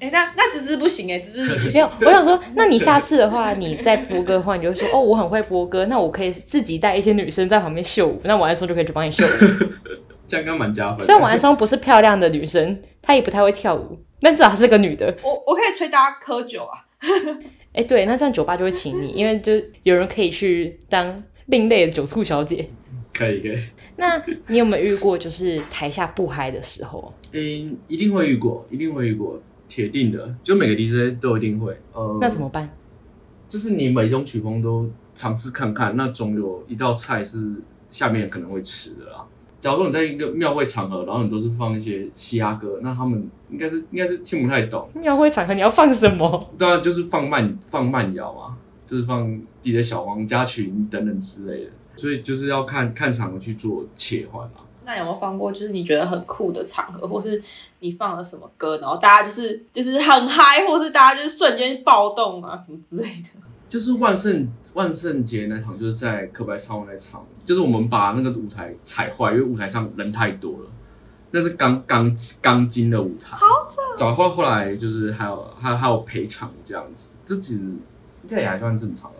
[0.00, 1.72] 哎、欸，那那芝芝不行哎，芝芝你 不行。
[1.72, 9.28] 没有，我想说，那你下次的话，你在播歌的话，你就会说哦，我很会播歌，那我可以自己带一些女生在旁边秀舞，那晚安松就可以去帮你秀舞。
[10.28, 11.04] 这样刚蛮加分。
[11.04, 15.12] 虽然晚安松不是漂亮的女生，她也不太会跳舞，但至少是个女的。
[15.24, 16.84] 我我可以催大家喝酒啊。
[17.72, 22.68] 哎、欸，对，那这样酒吧就会请你，因为就有人可以去当另类的酒醋小姐。
[23.14, 23.58] 可以可以。
[23.98, 27.12] 那你有没有遇过就是台下不嗨的时候？
[27.32, 29.38] 嗯、欸，一定会遇过，一定会遇过。
[29.68, 31.78] 铁定的，就每个 DJ 都一定会。
[31.92, 32.70] 呃，那怎么办？
[33.46, 37.54] 就是你每一种曲风都尝试看看，那总有一道菜是
[37.90, 39.26] 下面可能会吃的啦。
[39.60, 44.88] 假如说你在一个庙会场合，然后你都是放一些嘻哈歌，那他们应该是应该是听不太懂。
[44.94, 46.50] 庙会场合你要放什么？
[46.56, 48.56] 当然就是放慢放慢摇嘛，
[48.86, 49.28] 就是放
[49.60, 51.70] 自己的小黄家群等等之类的。
[51.98, 54.64] 所以就是要看看场合去做切换啊。
[54.86, 57.42] 那有没有放过就是你觉得很酷的场合，或是
[57.80, 63.28] 你放了什么歌，然后大家就是就是很嗨，或是大家就是瞬间暴动啊，什么之类的？
[63.68, 70.70] 就是万圣万圣节那场，就是在可白超那场，就是我们把那个舞台踩坏，因为舞台上人太多了，
[71.32, 73.82] 那是钢钢钢筋的舞台，好扯。
[74.02, 79.17] 然后后来就是还有还有还有赔偿这样子，这其实应该也还算正常啊。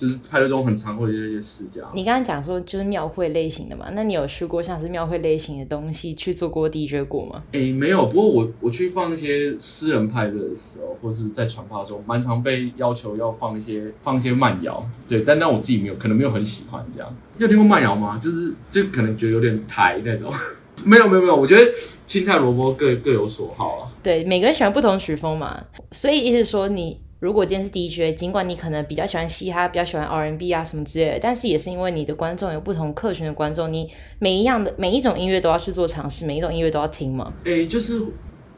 [0.00, 1.90] 就是派对中很常会有一些事这样。
[1.92, 3.90] 你刚刚讲说就是庙会类型的嘛？
[3.92, 7.42] 那你有去过像是庙会类型的东西去做过 DJ 过吗？
[7.52, 8.06] 诶、欸，没有。
[8.06, 14.82] 不过我我去放一些私人派对的时候，或是在传话中，蛮常被要求要放一些放一些慢摇。
[15.06, 17.16] 对，但但我自己没有，可能没有很喜欢这样。
[17.36, 18.18] 你有听过慢摇吗？
[18.18, 20.32] 就是就可能觉得有点台那种。
[20.82, 21.70] 没有没有没有，我觉得
[22.06, 23.92] 青菜萝卜各各有所好啊。
[24.02, 26.98] 对，每个人喜欢不同曲风嘛，所以意思说你。
[27.20, 37.30] 如果今天是 DJ，尽管你可能比较喜欢嘻哈，比较喜欢 R&B 啊什么之类的，但是也是因为你的观众有不同客群的观众，你每一样的每一种音乐都要去做尝试，每一种音乐都要听嘛。
[37.44, 38.00] 诶、欸，就是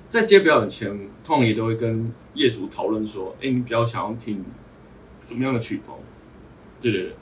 [0.08, 0.88] 在接表演前，
[1.24, 4.44] 通常也都会跟业主讨论说，诶、欸，你比较想要听
[5.20, 5.96] 什么样的曲风？
[6.80, 7.12] 对对对。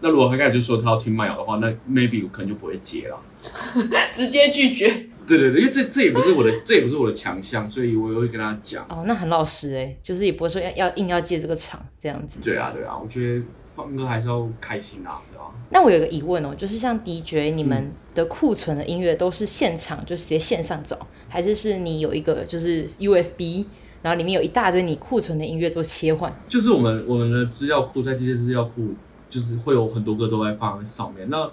[0.00, 3.20] 那如果他刚才就说他要听慢摇的话，那 maybe 我可能就不会接了，
[4.12, 5.08] 直接拒绝。
[5.28, 8.84] 对对对，因为这这也不是我的，这也不是我的强项，所以我也会跟他讲。
[8.88, 12.38] 哦，那很老实哎，就是也不会说要要硬要借这个场这样子。
[12.42, 15.44] 对啊对啊，我觉得放歌还是要开心啊，对吧？
[15.70, 23.66] 那我有个疑问哦，就是像 DJ，你们的库存的音乐都是现场就直接线上找，还是是你有一个就是 USB，
[24.00, 26.32] 然后里面有一大堆你库存的音乐做切换？
[26.48, 28.94] 就是我们我们的资料库在这些资料库，
[29.28, 31.28] 就是会有很多歌都在放在上面。
[31.28, 31.50] 那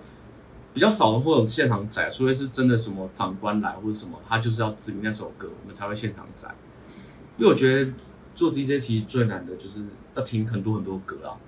[0.75, 6.53] 比较少的会有现场载，除非是真的什么长官来或者什么，他就是要指明那首歌，我们才会现场载。
[7.37, 7.93] 因为我觉得
[8.35, 9.85] 做 DJ 其实最难的就是
[10.15, 11.39] 要听很多很多歌啊，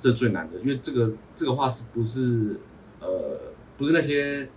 [0.00, 2.58] 这最难的，因为这个这个话是不是
[3.00, 3.38] 呃
[3.76, 4.48] 不是那些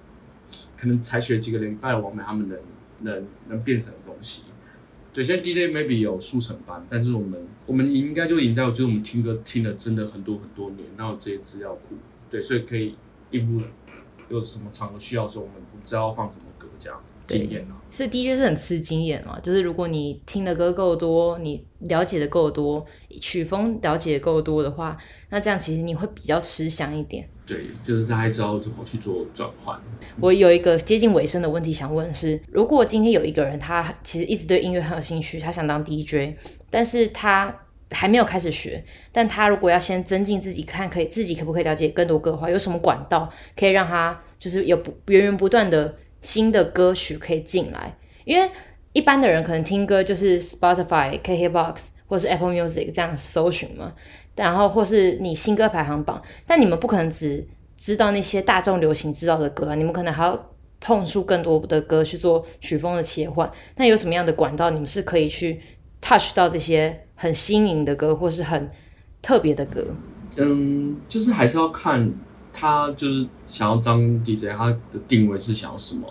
[0.77, 2.57] 可能才学几个礼拜的网美他们能
[3.01, 4.43] 能能变成的东西。
[5.11, 11.95] 对，现在 DJ maybe 有速成班，但是我们我们应该就赢在就是我们听歌听了真的很多很多年，然后这些资料库，
[12.29, 12.95] 对，所以可以
[13.31, 13.61] 应付。
[14.29, 17.75] 有什么场合需要时候，我们不知道放什么歌，这样经验啊。
[17.89, 22.85] 所以 DJ 是很吃经验嘛，就是如果你听的歌够多，你了解的够多，
[23.21, 24.97] 曲风了解的够多的话，
[25.29, 27.27] 那这样其实你会比较吃香一点。
[27.45, 29.79] 对，就是大家知道怎么去做转换。
[30.19, 36.37] 我有一个接近尾声的问题想问是：如果今天有一个人，他其实一直对音乐很有兴趣，他想当 DJ，
[36.69, 37.55] 但是他
[37.91, 47.95] 还没有开始学，但他如果要先增进自己，看可以自己可不可以了解更多歌的话，有什么管道可以让他就是有源源不断的新的歌曲可以进来？
[48.25, 48.49] 因为
[48.91, 53.93] 一般的人可能听歌就是 Spotify、KKBox 或是 Apple Music 这样搜寻嘛，
[54.35, 57.47] 然后或是你新歌排行榜，但你们不可能只
[57.77, 63.49] 知道那些大众流行知道的歌啊，你们可能还要碰触更多的歌去做曲风的切换。
[63.77, 65.61] 那有什么样的管道，你们是可以去
[66.01, 67.06] touch 到这些？
[67.17, 68.65] 很新颖的歌，或是很
[69.21, 69.85] 特别的歌，
[70.37, 72.13] 嗯，就是还是要看
[72.53, 76.07] 他就是想要当 DJ，他的定位是想要什么。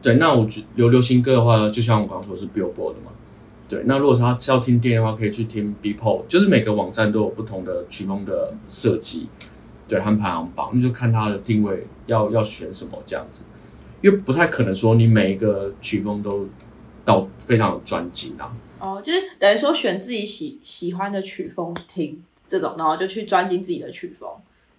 [0.00, 3.10] 对，那我觉流流行歌的话，就像我刚刚说是 Billboard 的嘛。
[3.68, 9.28] 对，那如果他是要听电的话，可以去听 Beatport，就是每个网站都有不同的曲风的设计，
[9.88, 13.46] 对，和排行榜，那就看他的定位要要选什么这样子，
[14.00, 16.46] 因为不太可能说你每一个曲风都
[17.04, 18.54] 到非常的专精啊。
[18.78, 24.28] 哦，就是等于说选自己喜喜欢的曲风听这种，然后就去专精自己的曲风，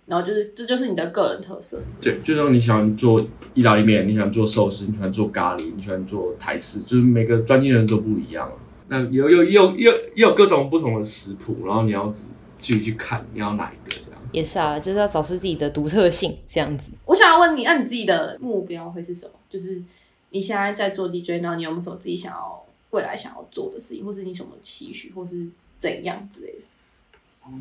[0.06, 1.82] 然后就是这就是你的个人特色。
[2.02, 8.52] 对，就像你喜欢做意大利面，你喜欢做寿司，你喜欢做咖喱，你喜欢做台式，就是每个专精的人都不一样。
[8.88, 12.28] 那有有有有有各种不同的食谱，然后你要自
[12.60, 14.22] 己去看你要哪一个这样。
[14.32, 16.92] 也是啊，就是要找出自己的独特性这样子。
[17.06, 19.32] 我想要问你，那你自己的目标会是什么？
[19.50, 19.82] 就是
[20.30, 22.64] 你现在在做 DJ，然后你有没有什么自己想要？
[22.98, 27.52] 未来想要做的事情，或是你什么期许，或是怎样之类的？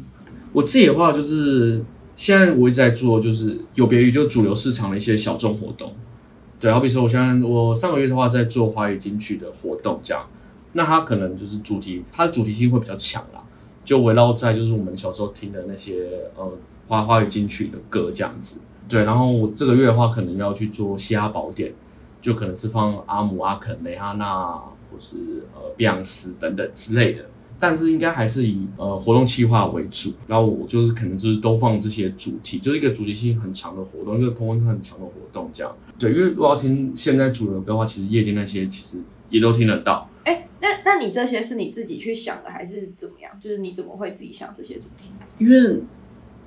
[0.55, 5.95] 我自己的话就是，现在我一直在做，就是有别于就主流市场的一些小众活动。
[6.59, 10.27] 对，好比说，我现在我上个月的话在做华语金曲的活动，这样，
[10.73, 13.45] 那它可能就是主题，它的主题性会比较强啦，
[13.85, 16.51] 就围绕在就是我们小时候听的那些呃
[16.89, 18.61] 华华语金曲的歌这样子。
[18.89, 21.75] 对，然后我这个月的话，可能要去做嘻哈宝典，
[22.23, 24.59] 就可能是放阿姆、阿肯、蕾哈娜，
[24.97, 27.29] 或是呃碧昂斯等等之类的。
[27.59, 30.13] 但是应该还是以呃活动企划为主。
[30.27, 35.77] 然后我就是可能就是都放这些主题，就是一个主题性很强的活动，一个同温层很强的活动这样。
[35.99, 40.09] 对，因为如果要听现在主流歌的话，其实夜间那些其实也都听得到。
[40.25, 43.31] 哎，那那你这些是你自己去想的，还是怎么样？
[43.41, 45.11] 就是你怎么会自己想这些主题？
[45.39, 45.83] 因为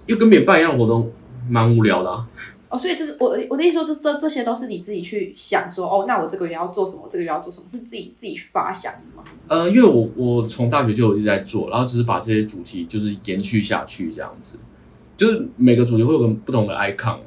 [0.08, 1.12] 又跟别人办一样的活动。
[1.50, 2.28] 蛮无聊的啊！
[2.70, 9.24] 哦，所以这是我我的意思说，这这这些都是你自己去想说，哦，那我这个月要做什么，这个月要做什么，是自己自己去发想的吗？
[9.48, 14.60] 呃，因为我我从大学就有一直在做，然后只是把这些主题就是延续下去这样子，
[15.18, 17.18] 就是每个主题会有个不同的 icon，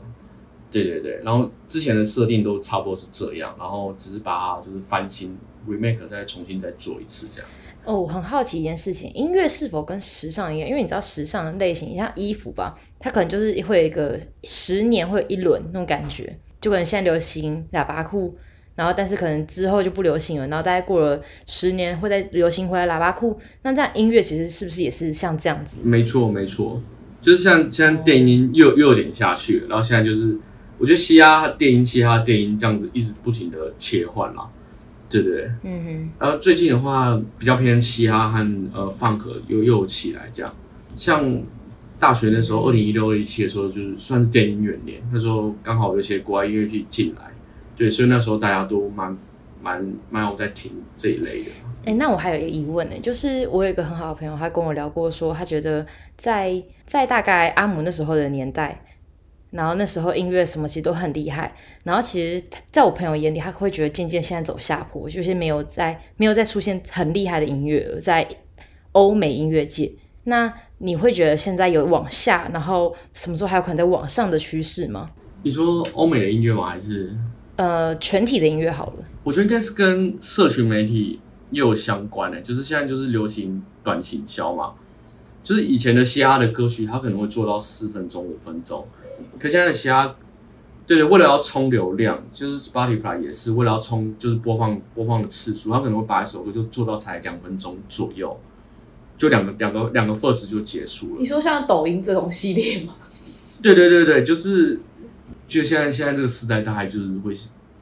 [0.71, 5.37] 对对对，然后之前的设定都差不多是这样，然后只是把它就是翻新。
[5.69, 10.69] Remake 再重新再做一次这样子哦，我很好奇一件事情，音乐是否跟时尚一样？
[10.69, 18.37] 因为你知道时尚的类型，像衣服吧，它可能就是会有一个十年会有一轮那种感觉，就可能现在流行喇叭裤，
[18.75, 23.39] 然后但是可能之后就不流行了，然后大概过了十年会再流行回来喇叭裤。
[23.63, 25.79] 那这样音乐其实是不是也是像这样子？
[25.83, 26.81] 没错没错，
[27.21, 30.37] 就是像现在电音又又有点下去了，然后现在就是
[30.79, 34.49] 我觉得嘻哈电音嘻哈电音这样子一直不停的切换啦。
[35.13, 40.55] 对对对，嗯哼，然后最近的话比较偏嘻哈和呃放克又又有起来这样，
[40.97, 41.43] 像
[41.99, 47.31] 大学那时候二零一六二一七的时候就是算是电影元年，那时候刚好有一些国外音乐剧进来，
[47.77, 49.17] 对，所以那时候大家都蛮
[49.63, 51.51] 蛮蛮有在听这一类的。
[51.85, 58.83] 哎，那我还有一个疑问呢，就是我有一个很好的朋友，他跟我聊过说，他觉得在在大概阿姆那时候的年代。
[59.53, 68.27] 然后那时候音乐什么其实都很厉害，然后其实在我朋友眼里，他会觉得渐渐现在走下坡，就是没有在没有再出现很厉害的音乐在
[68.93, 69.93] 欧美音乐界。
[70.25, 75.11] 那你会觉得现在有往下，然后什么时候还有可能在往上的趋势吗？
[75.43, 76.71] 你说欧美的音乐吗？
[76.71, 77.15] 还是
[77.57, 79.05] 呃全体的音乐好了？
[79.23, 84.73] 我觉得应该是跟社群媒体又有相关的，就是现在就是流行短行销嘛，
[85.43, 88.87] 就是以前的嘻哈的歌曲，它可能会做到四分钟、五分钟。
[89.39, 90.15] 可现在的其他，
[90.87, 98.39] 对对，为了要冲流量，就是 Spotify 也是为了要冲，就是播放播放的次数，他可能会把一首歌就做到才两分钟左右，
[99.17, 101.17] 就两个两个两个 first 就结束了。
[101.19, 102.95] 你说像抖音这种系列吗？
[103.63, 104.81] 对对对对，就是
[105.47, 107.33] 就现在现在这个时代，它还就是会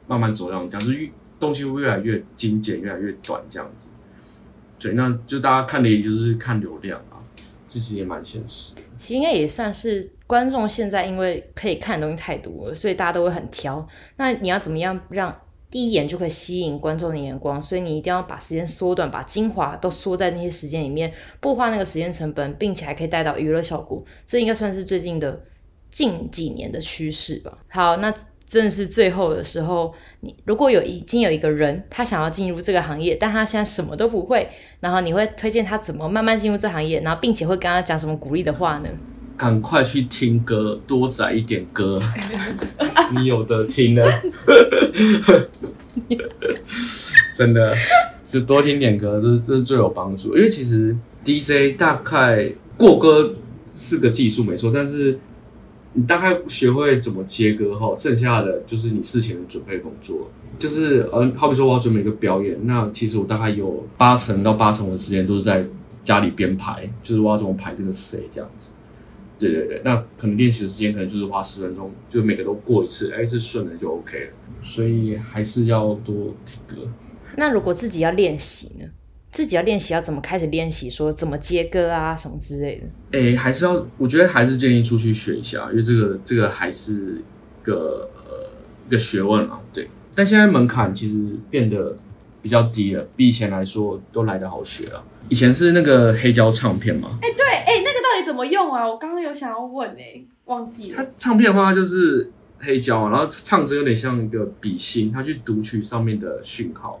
[0.07, 3.89] 慢慢走这样，就是越东西会越来越精简，越来越短这样子。
[4.77, 7.10] 对，那就大家看的也就是看流量啊，
[7.79, 8.73] 其实也蛮现实。
[8.97, 10.11] 其实应该也算是。
[10.31, 13.85] 观众现在因为可以看的东西太多了，所以大家都会很挑。
[14.15, 15.37] 那你要怎么样让
[15.69, 17.61] 第一眼就可以吸引观众的眼光？
[17.61, 24.01] 所以你一定要把时间缩短，把精华都缩在那些时间里面，不花那个时间成本，并且还可以带到娱乐效果。
[24.25, 25.37] 这应该算是最近的
[25.89, 27.57] 近几年的趋势吧。
[27.67, 28.13] 好，那
[28.45, 34.47] 正是最后的时候，你如果有已经有一个人他想要进入这个行业，但他现在什么都不会，
[34.79, 38.89] 然后你会推荐他怎么慢慢进入这行业，然后并且会跟他讲什么鼓励的话呢？
[39.35, 41.99] 赶快去听歌，多载一点歌，
[43.17, 44.05] 你有得听了。
[47.33, 47.73] 真的，
[48.27, 50.37] 就多听点歌，这这是最有帮助。
[50.37, 53.33] 因为其实 DJ 大概过歌
[53.73, 55.17] 是个技术没错，但是
[55.93, 60.29] 你大概学会怎么接歌后，剩下的就是你事前的准备工作。
[60.59, 65.65] 就是呃，好比说我要准备一个表演，那其实我大概有八成到八成的时间都是在
[66.03, 68.73] 家里编排，就是我要怎么排这个谁这样子。
[69.39, 74.31] 对对对，那可能练习的时间可能就是花十分钟，就每个都过一次，哎，是顺的就 OK 了。
[74.61, 76.87] 所以还是要多听歌。
[77.35, 78.85] 那如果自己要练习呢？
[79.31, 80.89] 自己要练习要怎么开始练习？
[80.89, 83.17] 说怎么接歌啊，什么之类的？
[83.17, 87.21] 哎，还是要，我觉得还是建议出去学一下，因为这个这个还是
[87.63, 88.49] 个呃
[88.87, 89.59] 一个学问啊。
[89.71, 91.95] 对，但现在门槛其实变得
[92.41, 95.03] 比较低了，比以前来说都来得好学了。
[95.29, 97.17] 以前是那个黑胶唱片嘛？
[97.21, 98.85] 哎，对，哎，那个到底怎么用啊？
[98.85, 100.97] 我刚刚有想要问，哎，忘记了。
[100.97, 102.29] 它唱片的话，它就是
[102.59, 106.99] 黑胶，然后唱针有点像一个笔芯，它去读取上面的讯号，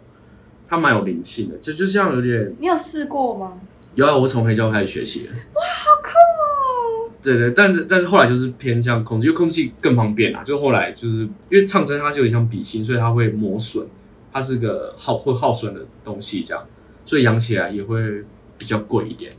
[0.71, 2.55] 它蛮有灵性的，就就像有点。
[2.57, 3.59] 你有试过吗？
[3.93, 5.29] 有啊，我从黑胶开始学习的。
[5.29, 7.11] 哇，好酷哦！
[7.21, 10.41] 对对，但是但是后来就是偏向控制，因为控制器更方便啦。
[10.45, 11.17] 就后来就是
[11.49, 13.85] 因为唱针它就有点像笔芯，所以它会磨损
[14.31, 16.65] 它是个耗会耗损的东西，这样，
[17.03, 18.23] 所以养起来也会
[18.57, 19.29] 比较贵一点。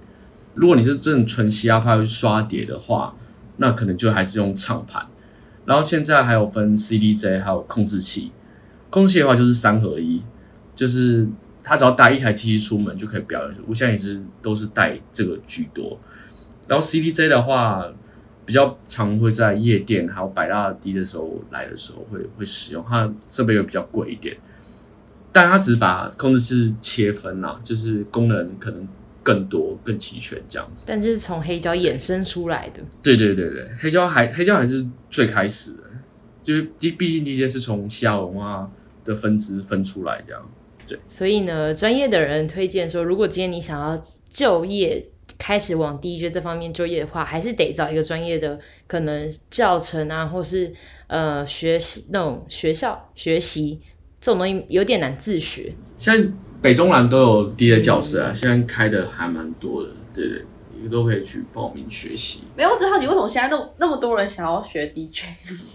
[0.53, 3.16] 如果你是真的纯嘻哈派去刷碟的话，
[3.57, 5.07] 那可能就还是用唱盘。
[5.64, 8.33] 然后现在还有分 CDJ 还有控制器，
[8.91, 10.20] 控制器的话就是三合一，
[10.74, 11.28] 就是
[11.62, 13.56] 他只要带一台机器出门就可以表演。
[13.66, 15.98] 我现在也是都是带这个居多。
[16.68, 17.86] 然后 CDJ 的话，
[18.44, 24.36] 比较常会在夜店还有百大 D 的时候来的时候会会使用，它设备又比较贵一点，
[25.30, 28.88] 但它只是把控制器切分啦，就是功能可能
[29.22, 30.84] 更多更齐全这样子。
[30.86, 32.82] 但就是从黑胶衍生出来的。
[33.02, 35.82] 对对对对，黑胶还黑胶还是最开始的，
[36.42, 38.70] 就是毕毕竟 DJ 是从西亚文化
[39.04, 40.42] 的分支分出来这样。
[40.87, 45.09] 对，所以呢，专业的人推荐说，如果今天你想要就业。
[45.39, 50.72] 开始往 DJ 这方面就业的话，还是得找一个专业的，可能教程啊，或是
[51.09, 53.80] 呃学习那种学校学习
[54.20, 55.72] 这种东西有点难自学。
[55.97, 56.30] 现在
[56.61, 60.45] 北中南都有 DJ 教室啊，嗯、现在开的还蛮多的，对对，
[60.80, 62.43] 你都可以去报名学习。
[62.57, 65.24] 没有，我只好奇为什么现在那么那么多人想要学 DJ？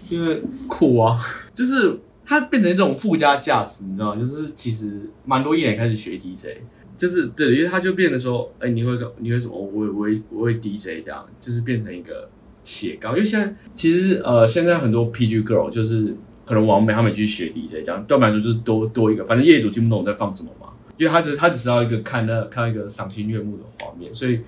[0.08, 1.18] 因为酷啊，
[1.52, 1.98] 就是
[2.28, 4.20] 它变成一种附加价值，你知道吗？
[4.20, 6.58] 就是其实蛮多艺人开始学 DJ。
[6.94, 9.54] 就是对，因为他就变得说，哎、欸，你会你会什么？
[9.56, 12.28] 我我我会我会 DJ 这样，就是变成一个
[12.62, 13.12] 斜杠。
[13.12, 16.14] 因为现在其实呃，现在很多 PG Girl 就是
[16.44, 20.66] 可能王美他们去学 DJ 这样，对我们来说就是多多一个，反正业主听不懂我在放什么嘛。
[20.96, 24.40] 因为他只他只知道一个看那看到一个赏心悦目的画面，所以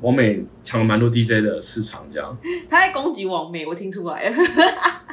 [0.00, 2.34] 王美抢了蛮多 DJ 的市场这样。
[2.66, 4.36] 他在攻击王美，我听出来了。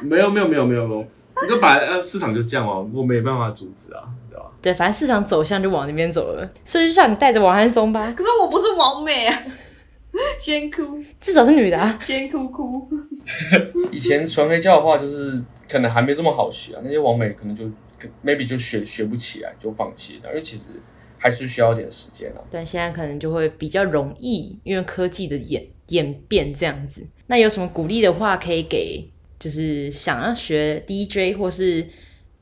[0.02, 1.06] 没有没有没有没有没有，
[1.42, 4.02] 你就把呃市场就这样哦，我没办法阻止啊。
[4.60, 8.12] 对，反正市场走向就往那边走了，所以就像你带着王汉松吧。
[8.16, 9.42] 可是我不是王美啊，
[10.36, 12.88] 先哭，至少是女的啊， 先哭哭。
[13.92, 17.64] 以前纯黑教的话，就是可能还没这么好学啊，那些王美可能就
[18.24, 20.64] maybe 就学学不起来，就放弃了，因为其实
[21.18, 22.42] 还是需要点时间啊。
[22.50, 27.06] 但现在可能就会比较容易，因为科技的演演变这样子。
[27.28, 29.08] 那有什么鼓励的话可以给，
[29.38, 31.86] 就是想要学 DJ 或是？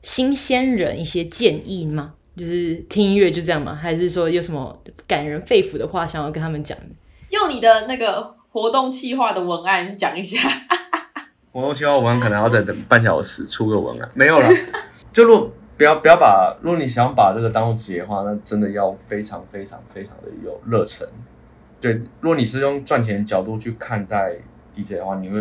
[0.03, 2.13] 新鲜人一些建议吗？
[2.35, 3.75] 就是听音乐就这样吗？
[3.75, 6.85] 还是说有什么感人肺腑的话想要跟他们讲的？
[7.31, 10.39] 用你的那个活动企划的文案讲一下。
[11.51, 14.47] 活动企划文案可能要再等半小时出个文案，没有了。
[15.11, 21.05] 就如果不要不要把，如果你想把这个当做职业的话，那真的要非常非常非常的有热忱。
[21.81, 24.33] 对，如果你是用赚钱的角度去看待
[24.73, 25.39] DJ 的话，你会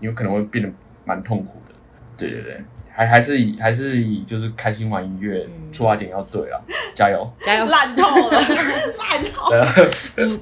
[0.00, 0.70] 你有可能会变得
[1.04, 1.74] 蛮痛苦的。
[2.16, 2.60] 对对对。
[2.94, 6.62] 还还是以还是以就是开心玩音乐出发点要对了，
[6.94, 9.90] 加油 加油，烂透了 烂透了。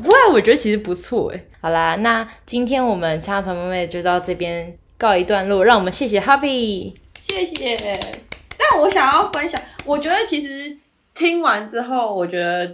[0.02, 1.40] 不过我觉得其实不错哎。
[1.60, 7.76] 好啦，那今天我们恰传妹妹就到这边告一段落，让我们谢谢 Happy，谢谢。
[8.58, 10.76] 但我想要分享，我觉得其实
[11.14, 12.66] 听完之后，我觉得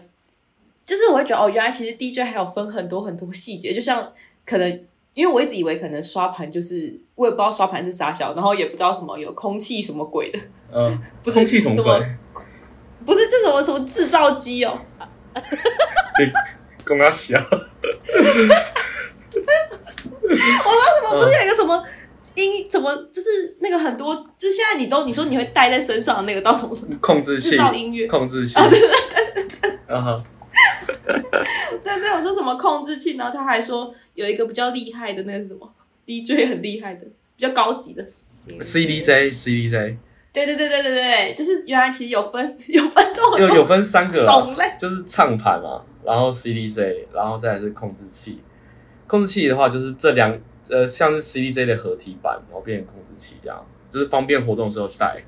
[0.86, 4.10] 就是我会觉得哦，原来其实 DJ 还有分很多很多细节，就像
[4.46, 4.80] 可能。
[5.16, 10.38] 因为我一直以为可能刷盘就是我也不知道刷盘是啥小，然后也不知道什么有空气什么鬼的。
[10.70, 12.16] 嗯、呃， 不是空气什么鬼？
[13.06, 14.78] 不是，就什么什么制造机哦。
[16.18, 16.30] 对，
[16.84, 17.38] 公阿小。
[17.48, 17.54] 我
[20.28, 21.24] 说什么？
[21.24, 21.82] 不是有一个什么
[22.34, 22.68] 音？
[22.68, 24.14] 怎么就是那个很多？
[24.36, 26.76] 就现在你都你说你会带在身上的那个到什么？
[27.00, 27.52] 控制器。
[27.52, 28.54] 制造音乐控制器。
[28.56, 28.88] 啊对对
[29.34, 29.70] 对对。
[29.86, 30.22] 啊哈。
[31.06, 33.16] 对 对，我说什么控制器？
[33.16, 33.94] 然后他还说。
[34.16, 35.70] 有一个比较厉害的，那个是什么
[36.06, 37.04] DJ 很厉害的，
[37.36, 38.02] 比较高级的
[38.48, 39.98] CDJ CDJ。
[40.32, 48.40] 对对对对对对，就是原来其实有分有分这种有有分三个种类，就是唱盘嘛，然后 CDJ，然后再来是控制器。
[49.06, 50.34] 控制器的话，就是这两
[50.70, 55.22] 呃像是 CDJ 的合体版，然后变成控制器这样，就是方便活动的时候带。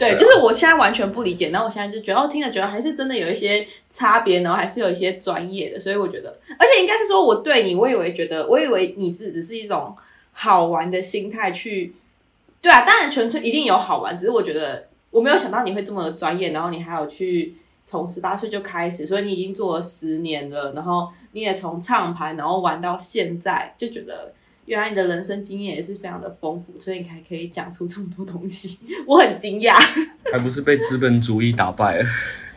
[0.00, 9.94] 对，就是我现在完全不理解，然后我现在就觉得，哦，听了觉得还是真的有一些差别，然后还是有一些专业的，所以我觉得，而且应该是说，我对你，我以为觉得，我以为你是只是一种
[10.32, 11.92] 好玩的心态去，
[12.62, 24.32] 对啊，当然纯粹一定有好玩，只是我觉得我没有想到你会这么专业，然后你还有去从十八岁就开始，所以你已经做了十年了，然后你也从唱盘然后玩到现在，就觉得。
[24.70, 29.74] 原来你的人生经验也是非常的丰富，所以你还可以讲出这么多东西， 我很惊讶。
[30.32, 32.04] 还不是被资本主义打败了？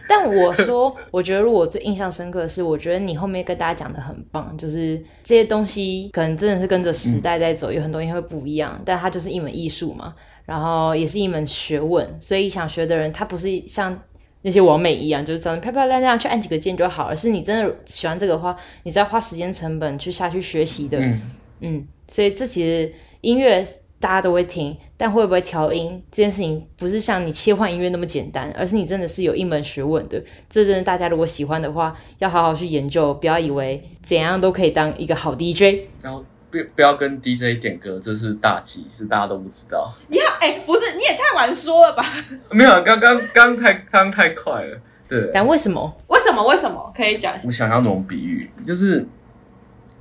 [0.07, 10.13] 但我说，我觉得如果最印象深刻的是，我觉得你后面跟大家讲的很棒，就是这些东西可能真的是跟着时代在走，嗯、有很多东西会不一样，但它就是一门艺术嘛，
[10.45, 13.99] 然后也是一门学问，所以想学的人，他不是像
[14.43, 20.99] 那些完美一样，就是长得漂漂亮亮去按几个键就好，而是你真的喜欢这个的话，你是要花时间成本去下去学习的。
[20.99, 21.19] 嗯。
[21.63, 23.65] 嗯，所以这其实音乐
[23.99, 30.21] 大家都会听，但会不会调音这件事情，不是像你切换音乐那么简单，而是你真的是有一门学问的。
[30.49, 35.87] 这真的，大家如果喜欢的话，要好好去研究，不要以为怎样都可以当一个好 DJ。
[36.03, 39.93] 然后不不要跟 DJ 点歌，这是大忌，是大家都不知道。
[40.09, 42.03] 你好，哎、欸，不是，你也太晚说了吧？
[42.51, 44.77] 没有，刚刚刚太刚太快了。
[45.07, 45.95] 对，但为什么？
[46.07, 46.45] 为什么？
[46.45, 46.91] 为什么？
[46.95, 47.35] 可以讲。
[47.45, 49.05] 我想要那种比喻，就是，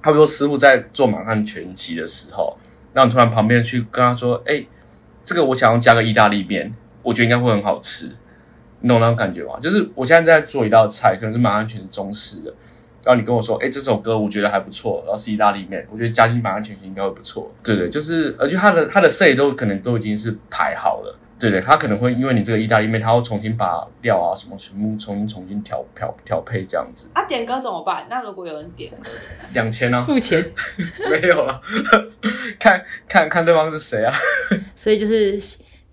[0.03, 2.57] 差不多师傅在做满汉全席的时候。
[2.95, 4.65] 那你突然旁边去跟他说：“哎，
[5.25, 8.11] 这个我想要加个意大利面，我觉得应该会很好吃。”
[8.81, 9.59] 你懂那种感觉吗？
[9.63, 12.53] 就是我现在在做一道菜，可能是满汉全席中式的。
[13.05, 17.51] 然后你跟我说：“哎，这首歌我觉得还不错。”然后是意大利面，我觉得加进满汉全席应该会不错。
[17.63, 21.17] 对对，就是而且他的他的 say 都可能都已经是排好了。
[21.43, 27.09] 对对，他可能会因为你这个意大利面，他要重新把料啊什么全部重新重新调调调配这样子。
[27.15, 28.07] 啊，点歌怎么办？
[28.09, 29.11] 那如果有人点歌，
[29.53, 30.45] 两千啊，付钱
[31.11, 31.61] 没有了，
[32.59, 34.15] 看看看对方是谁啊。
[34.75, 35.39] 所以就是。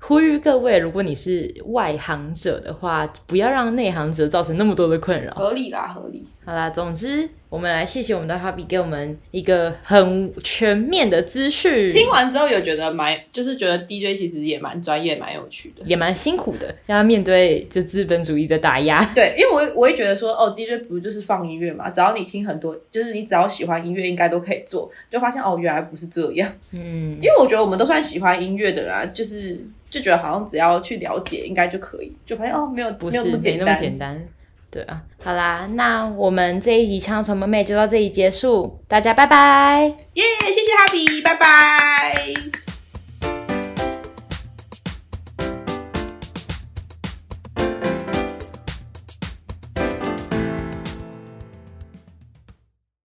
[0.01, 5.31] 呼吁各位，如果你是外行者的话，不要让内行者造成那么多的困扰。
[5.33, 6.25] 合理啦，合理。
[6.49, 11.91] 好啦，总之，我们来谢谢我们的 Hobby 给我们一个很全面的资讯。
[11.91, 19.05] 听完之后有觉得蛮，就是觉得 DJ 其实也蛮专业、蛮有趣的，也蛮辛苦的，要面对就资本主义的打压。
[19.13, 21.87] 对，因为我我会觉得说，哦，DJ 不就是放音乐嘛？
[21.91, 24.91] 只要你听很多，就是你只要喜欢音乐，应该都可以做。
[25.11, 26.51] 就发现哦，原来不是这样。
[26.71, 29.55] 嗯，因为我觉得我们都算喜欢音乐的啦，就是。
[29.91, 34.23] 就觉得好像只要去了解应该就可以，就发现哦，没有不是没，没那么简单，
[34.71, 35.01] 对啊。
[35.23, 40.23] 好啦，那我们这一集《枪宠妹妹》就到这里结束，大家拜拜，耶！
[40.45, 42.68] 谢谢哈皮，拜拜。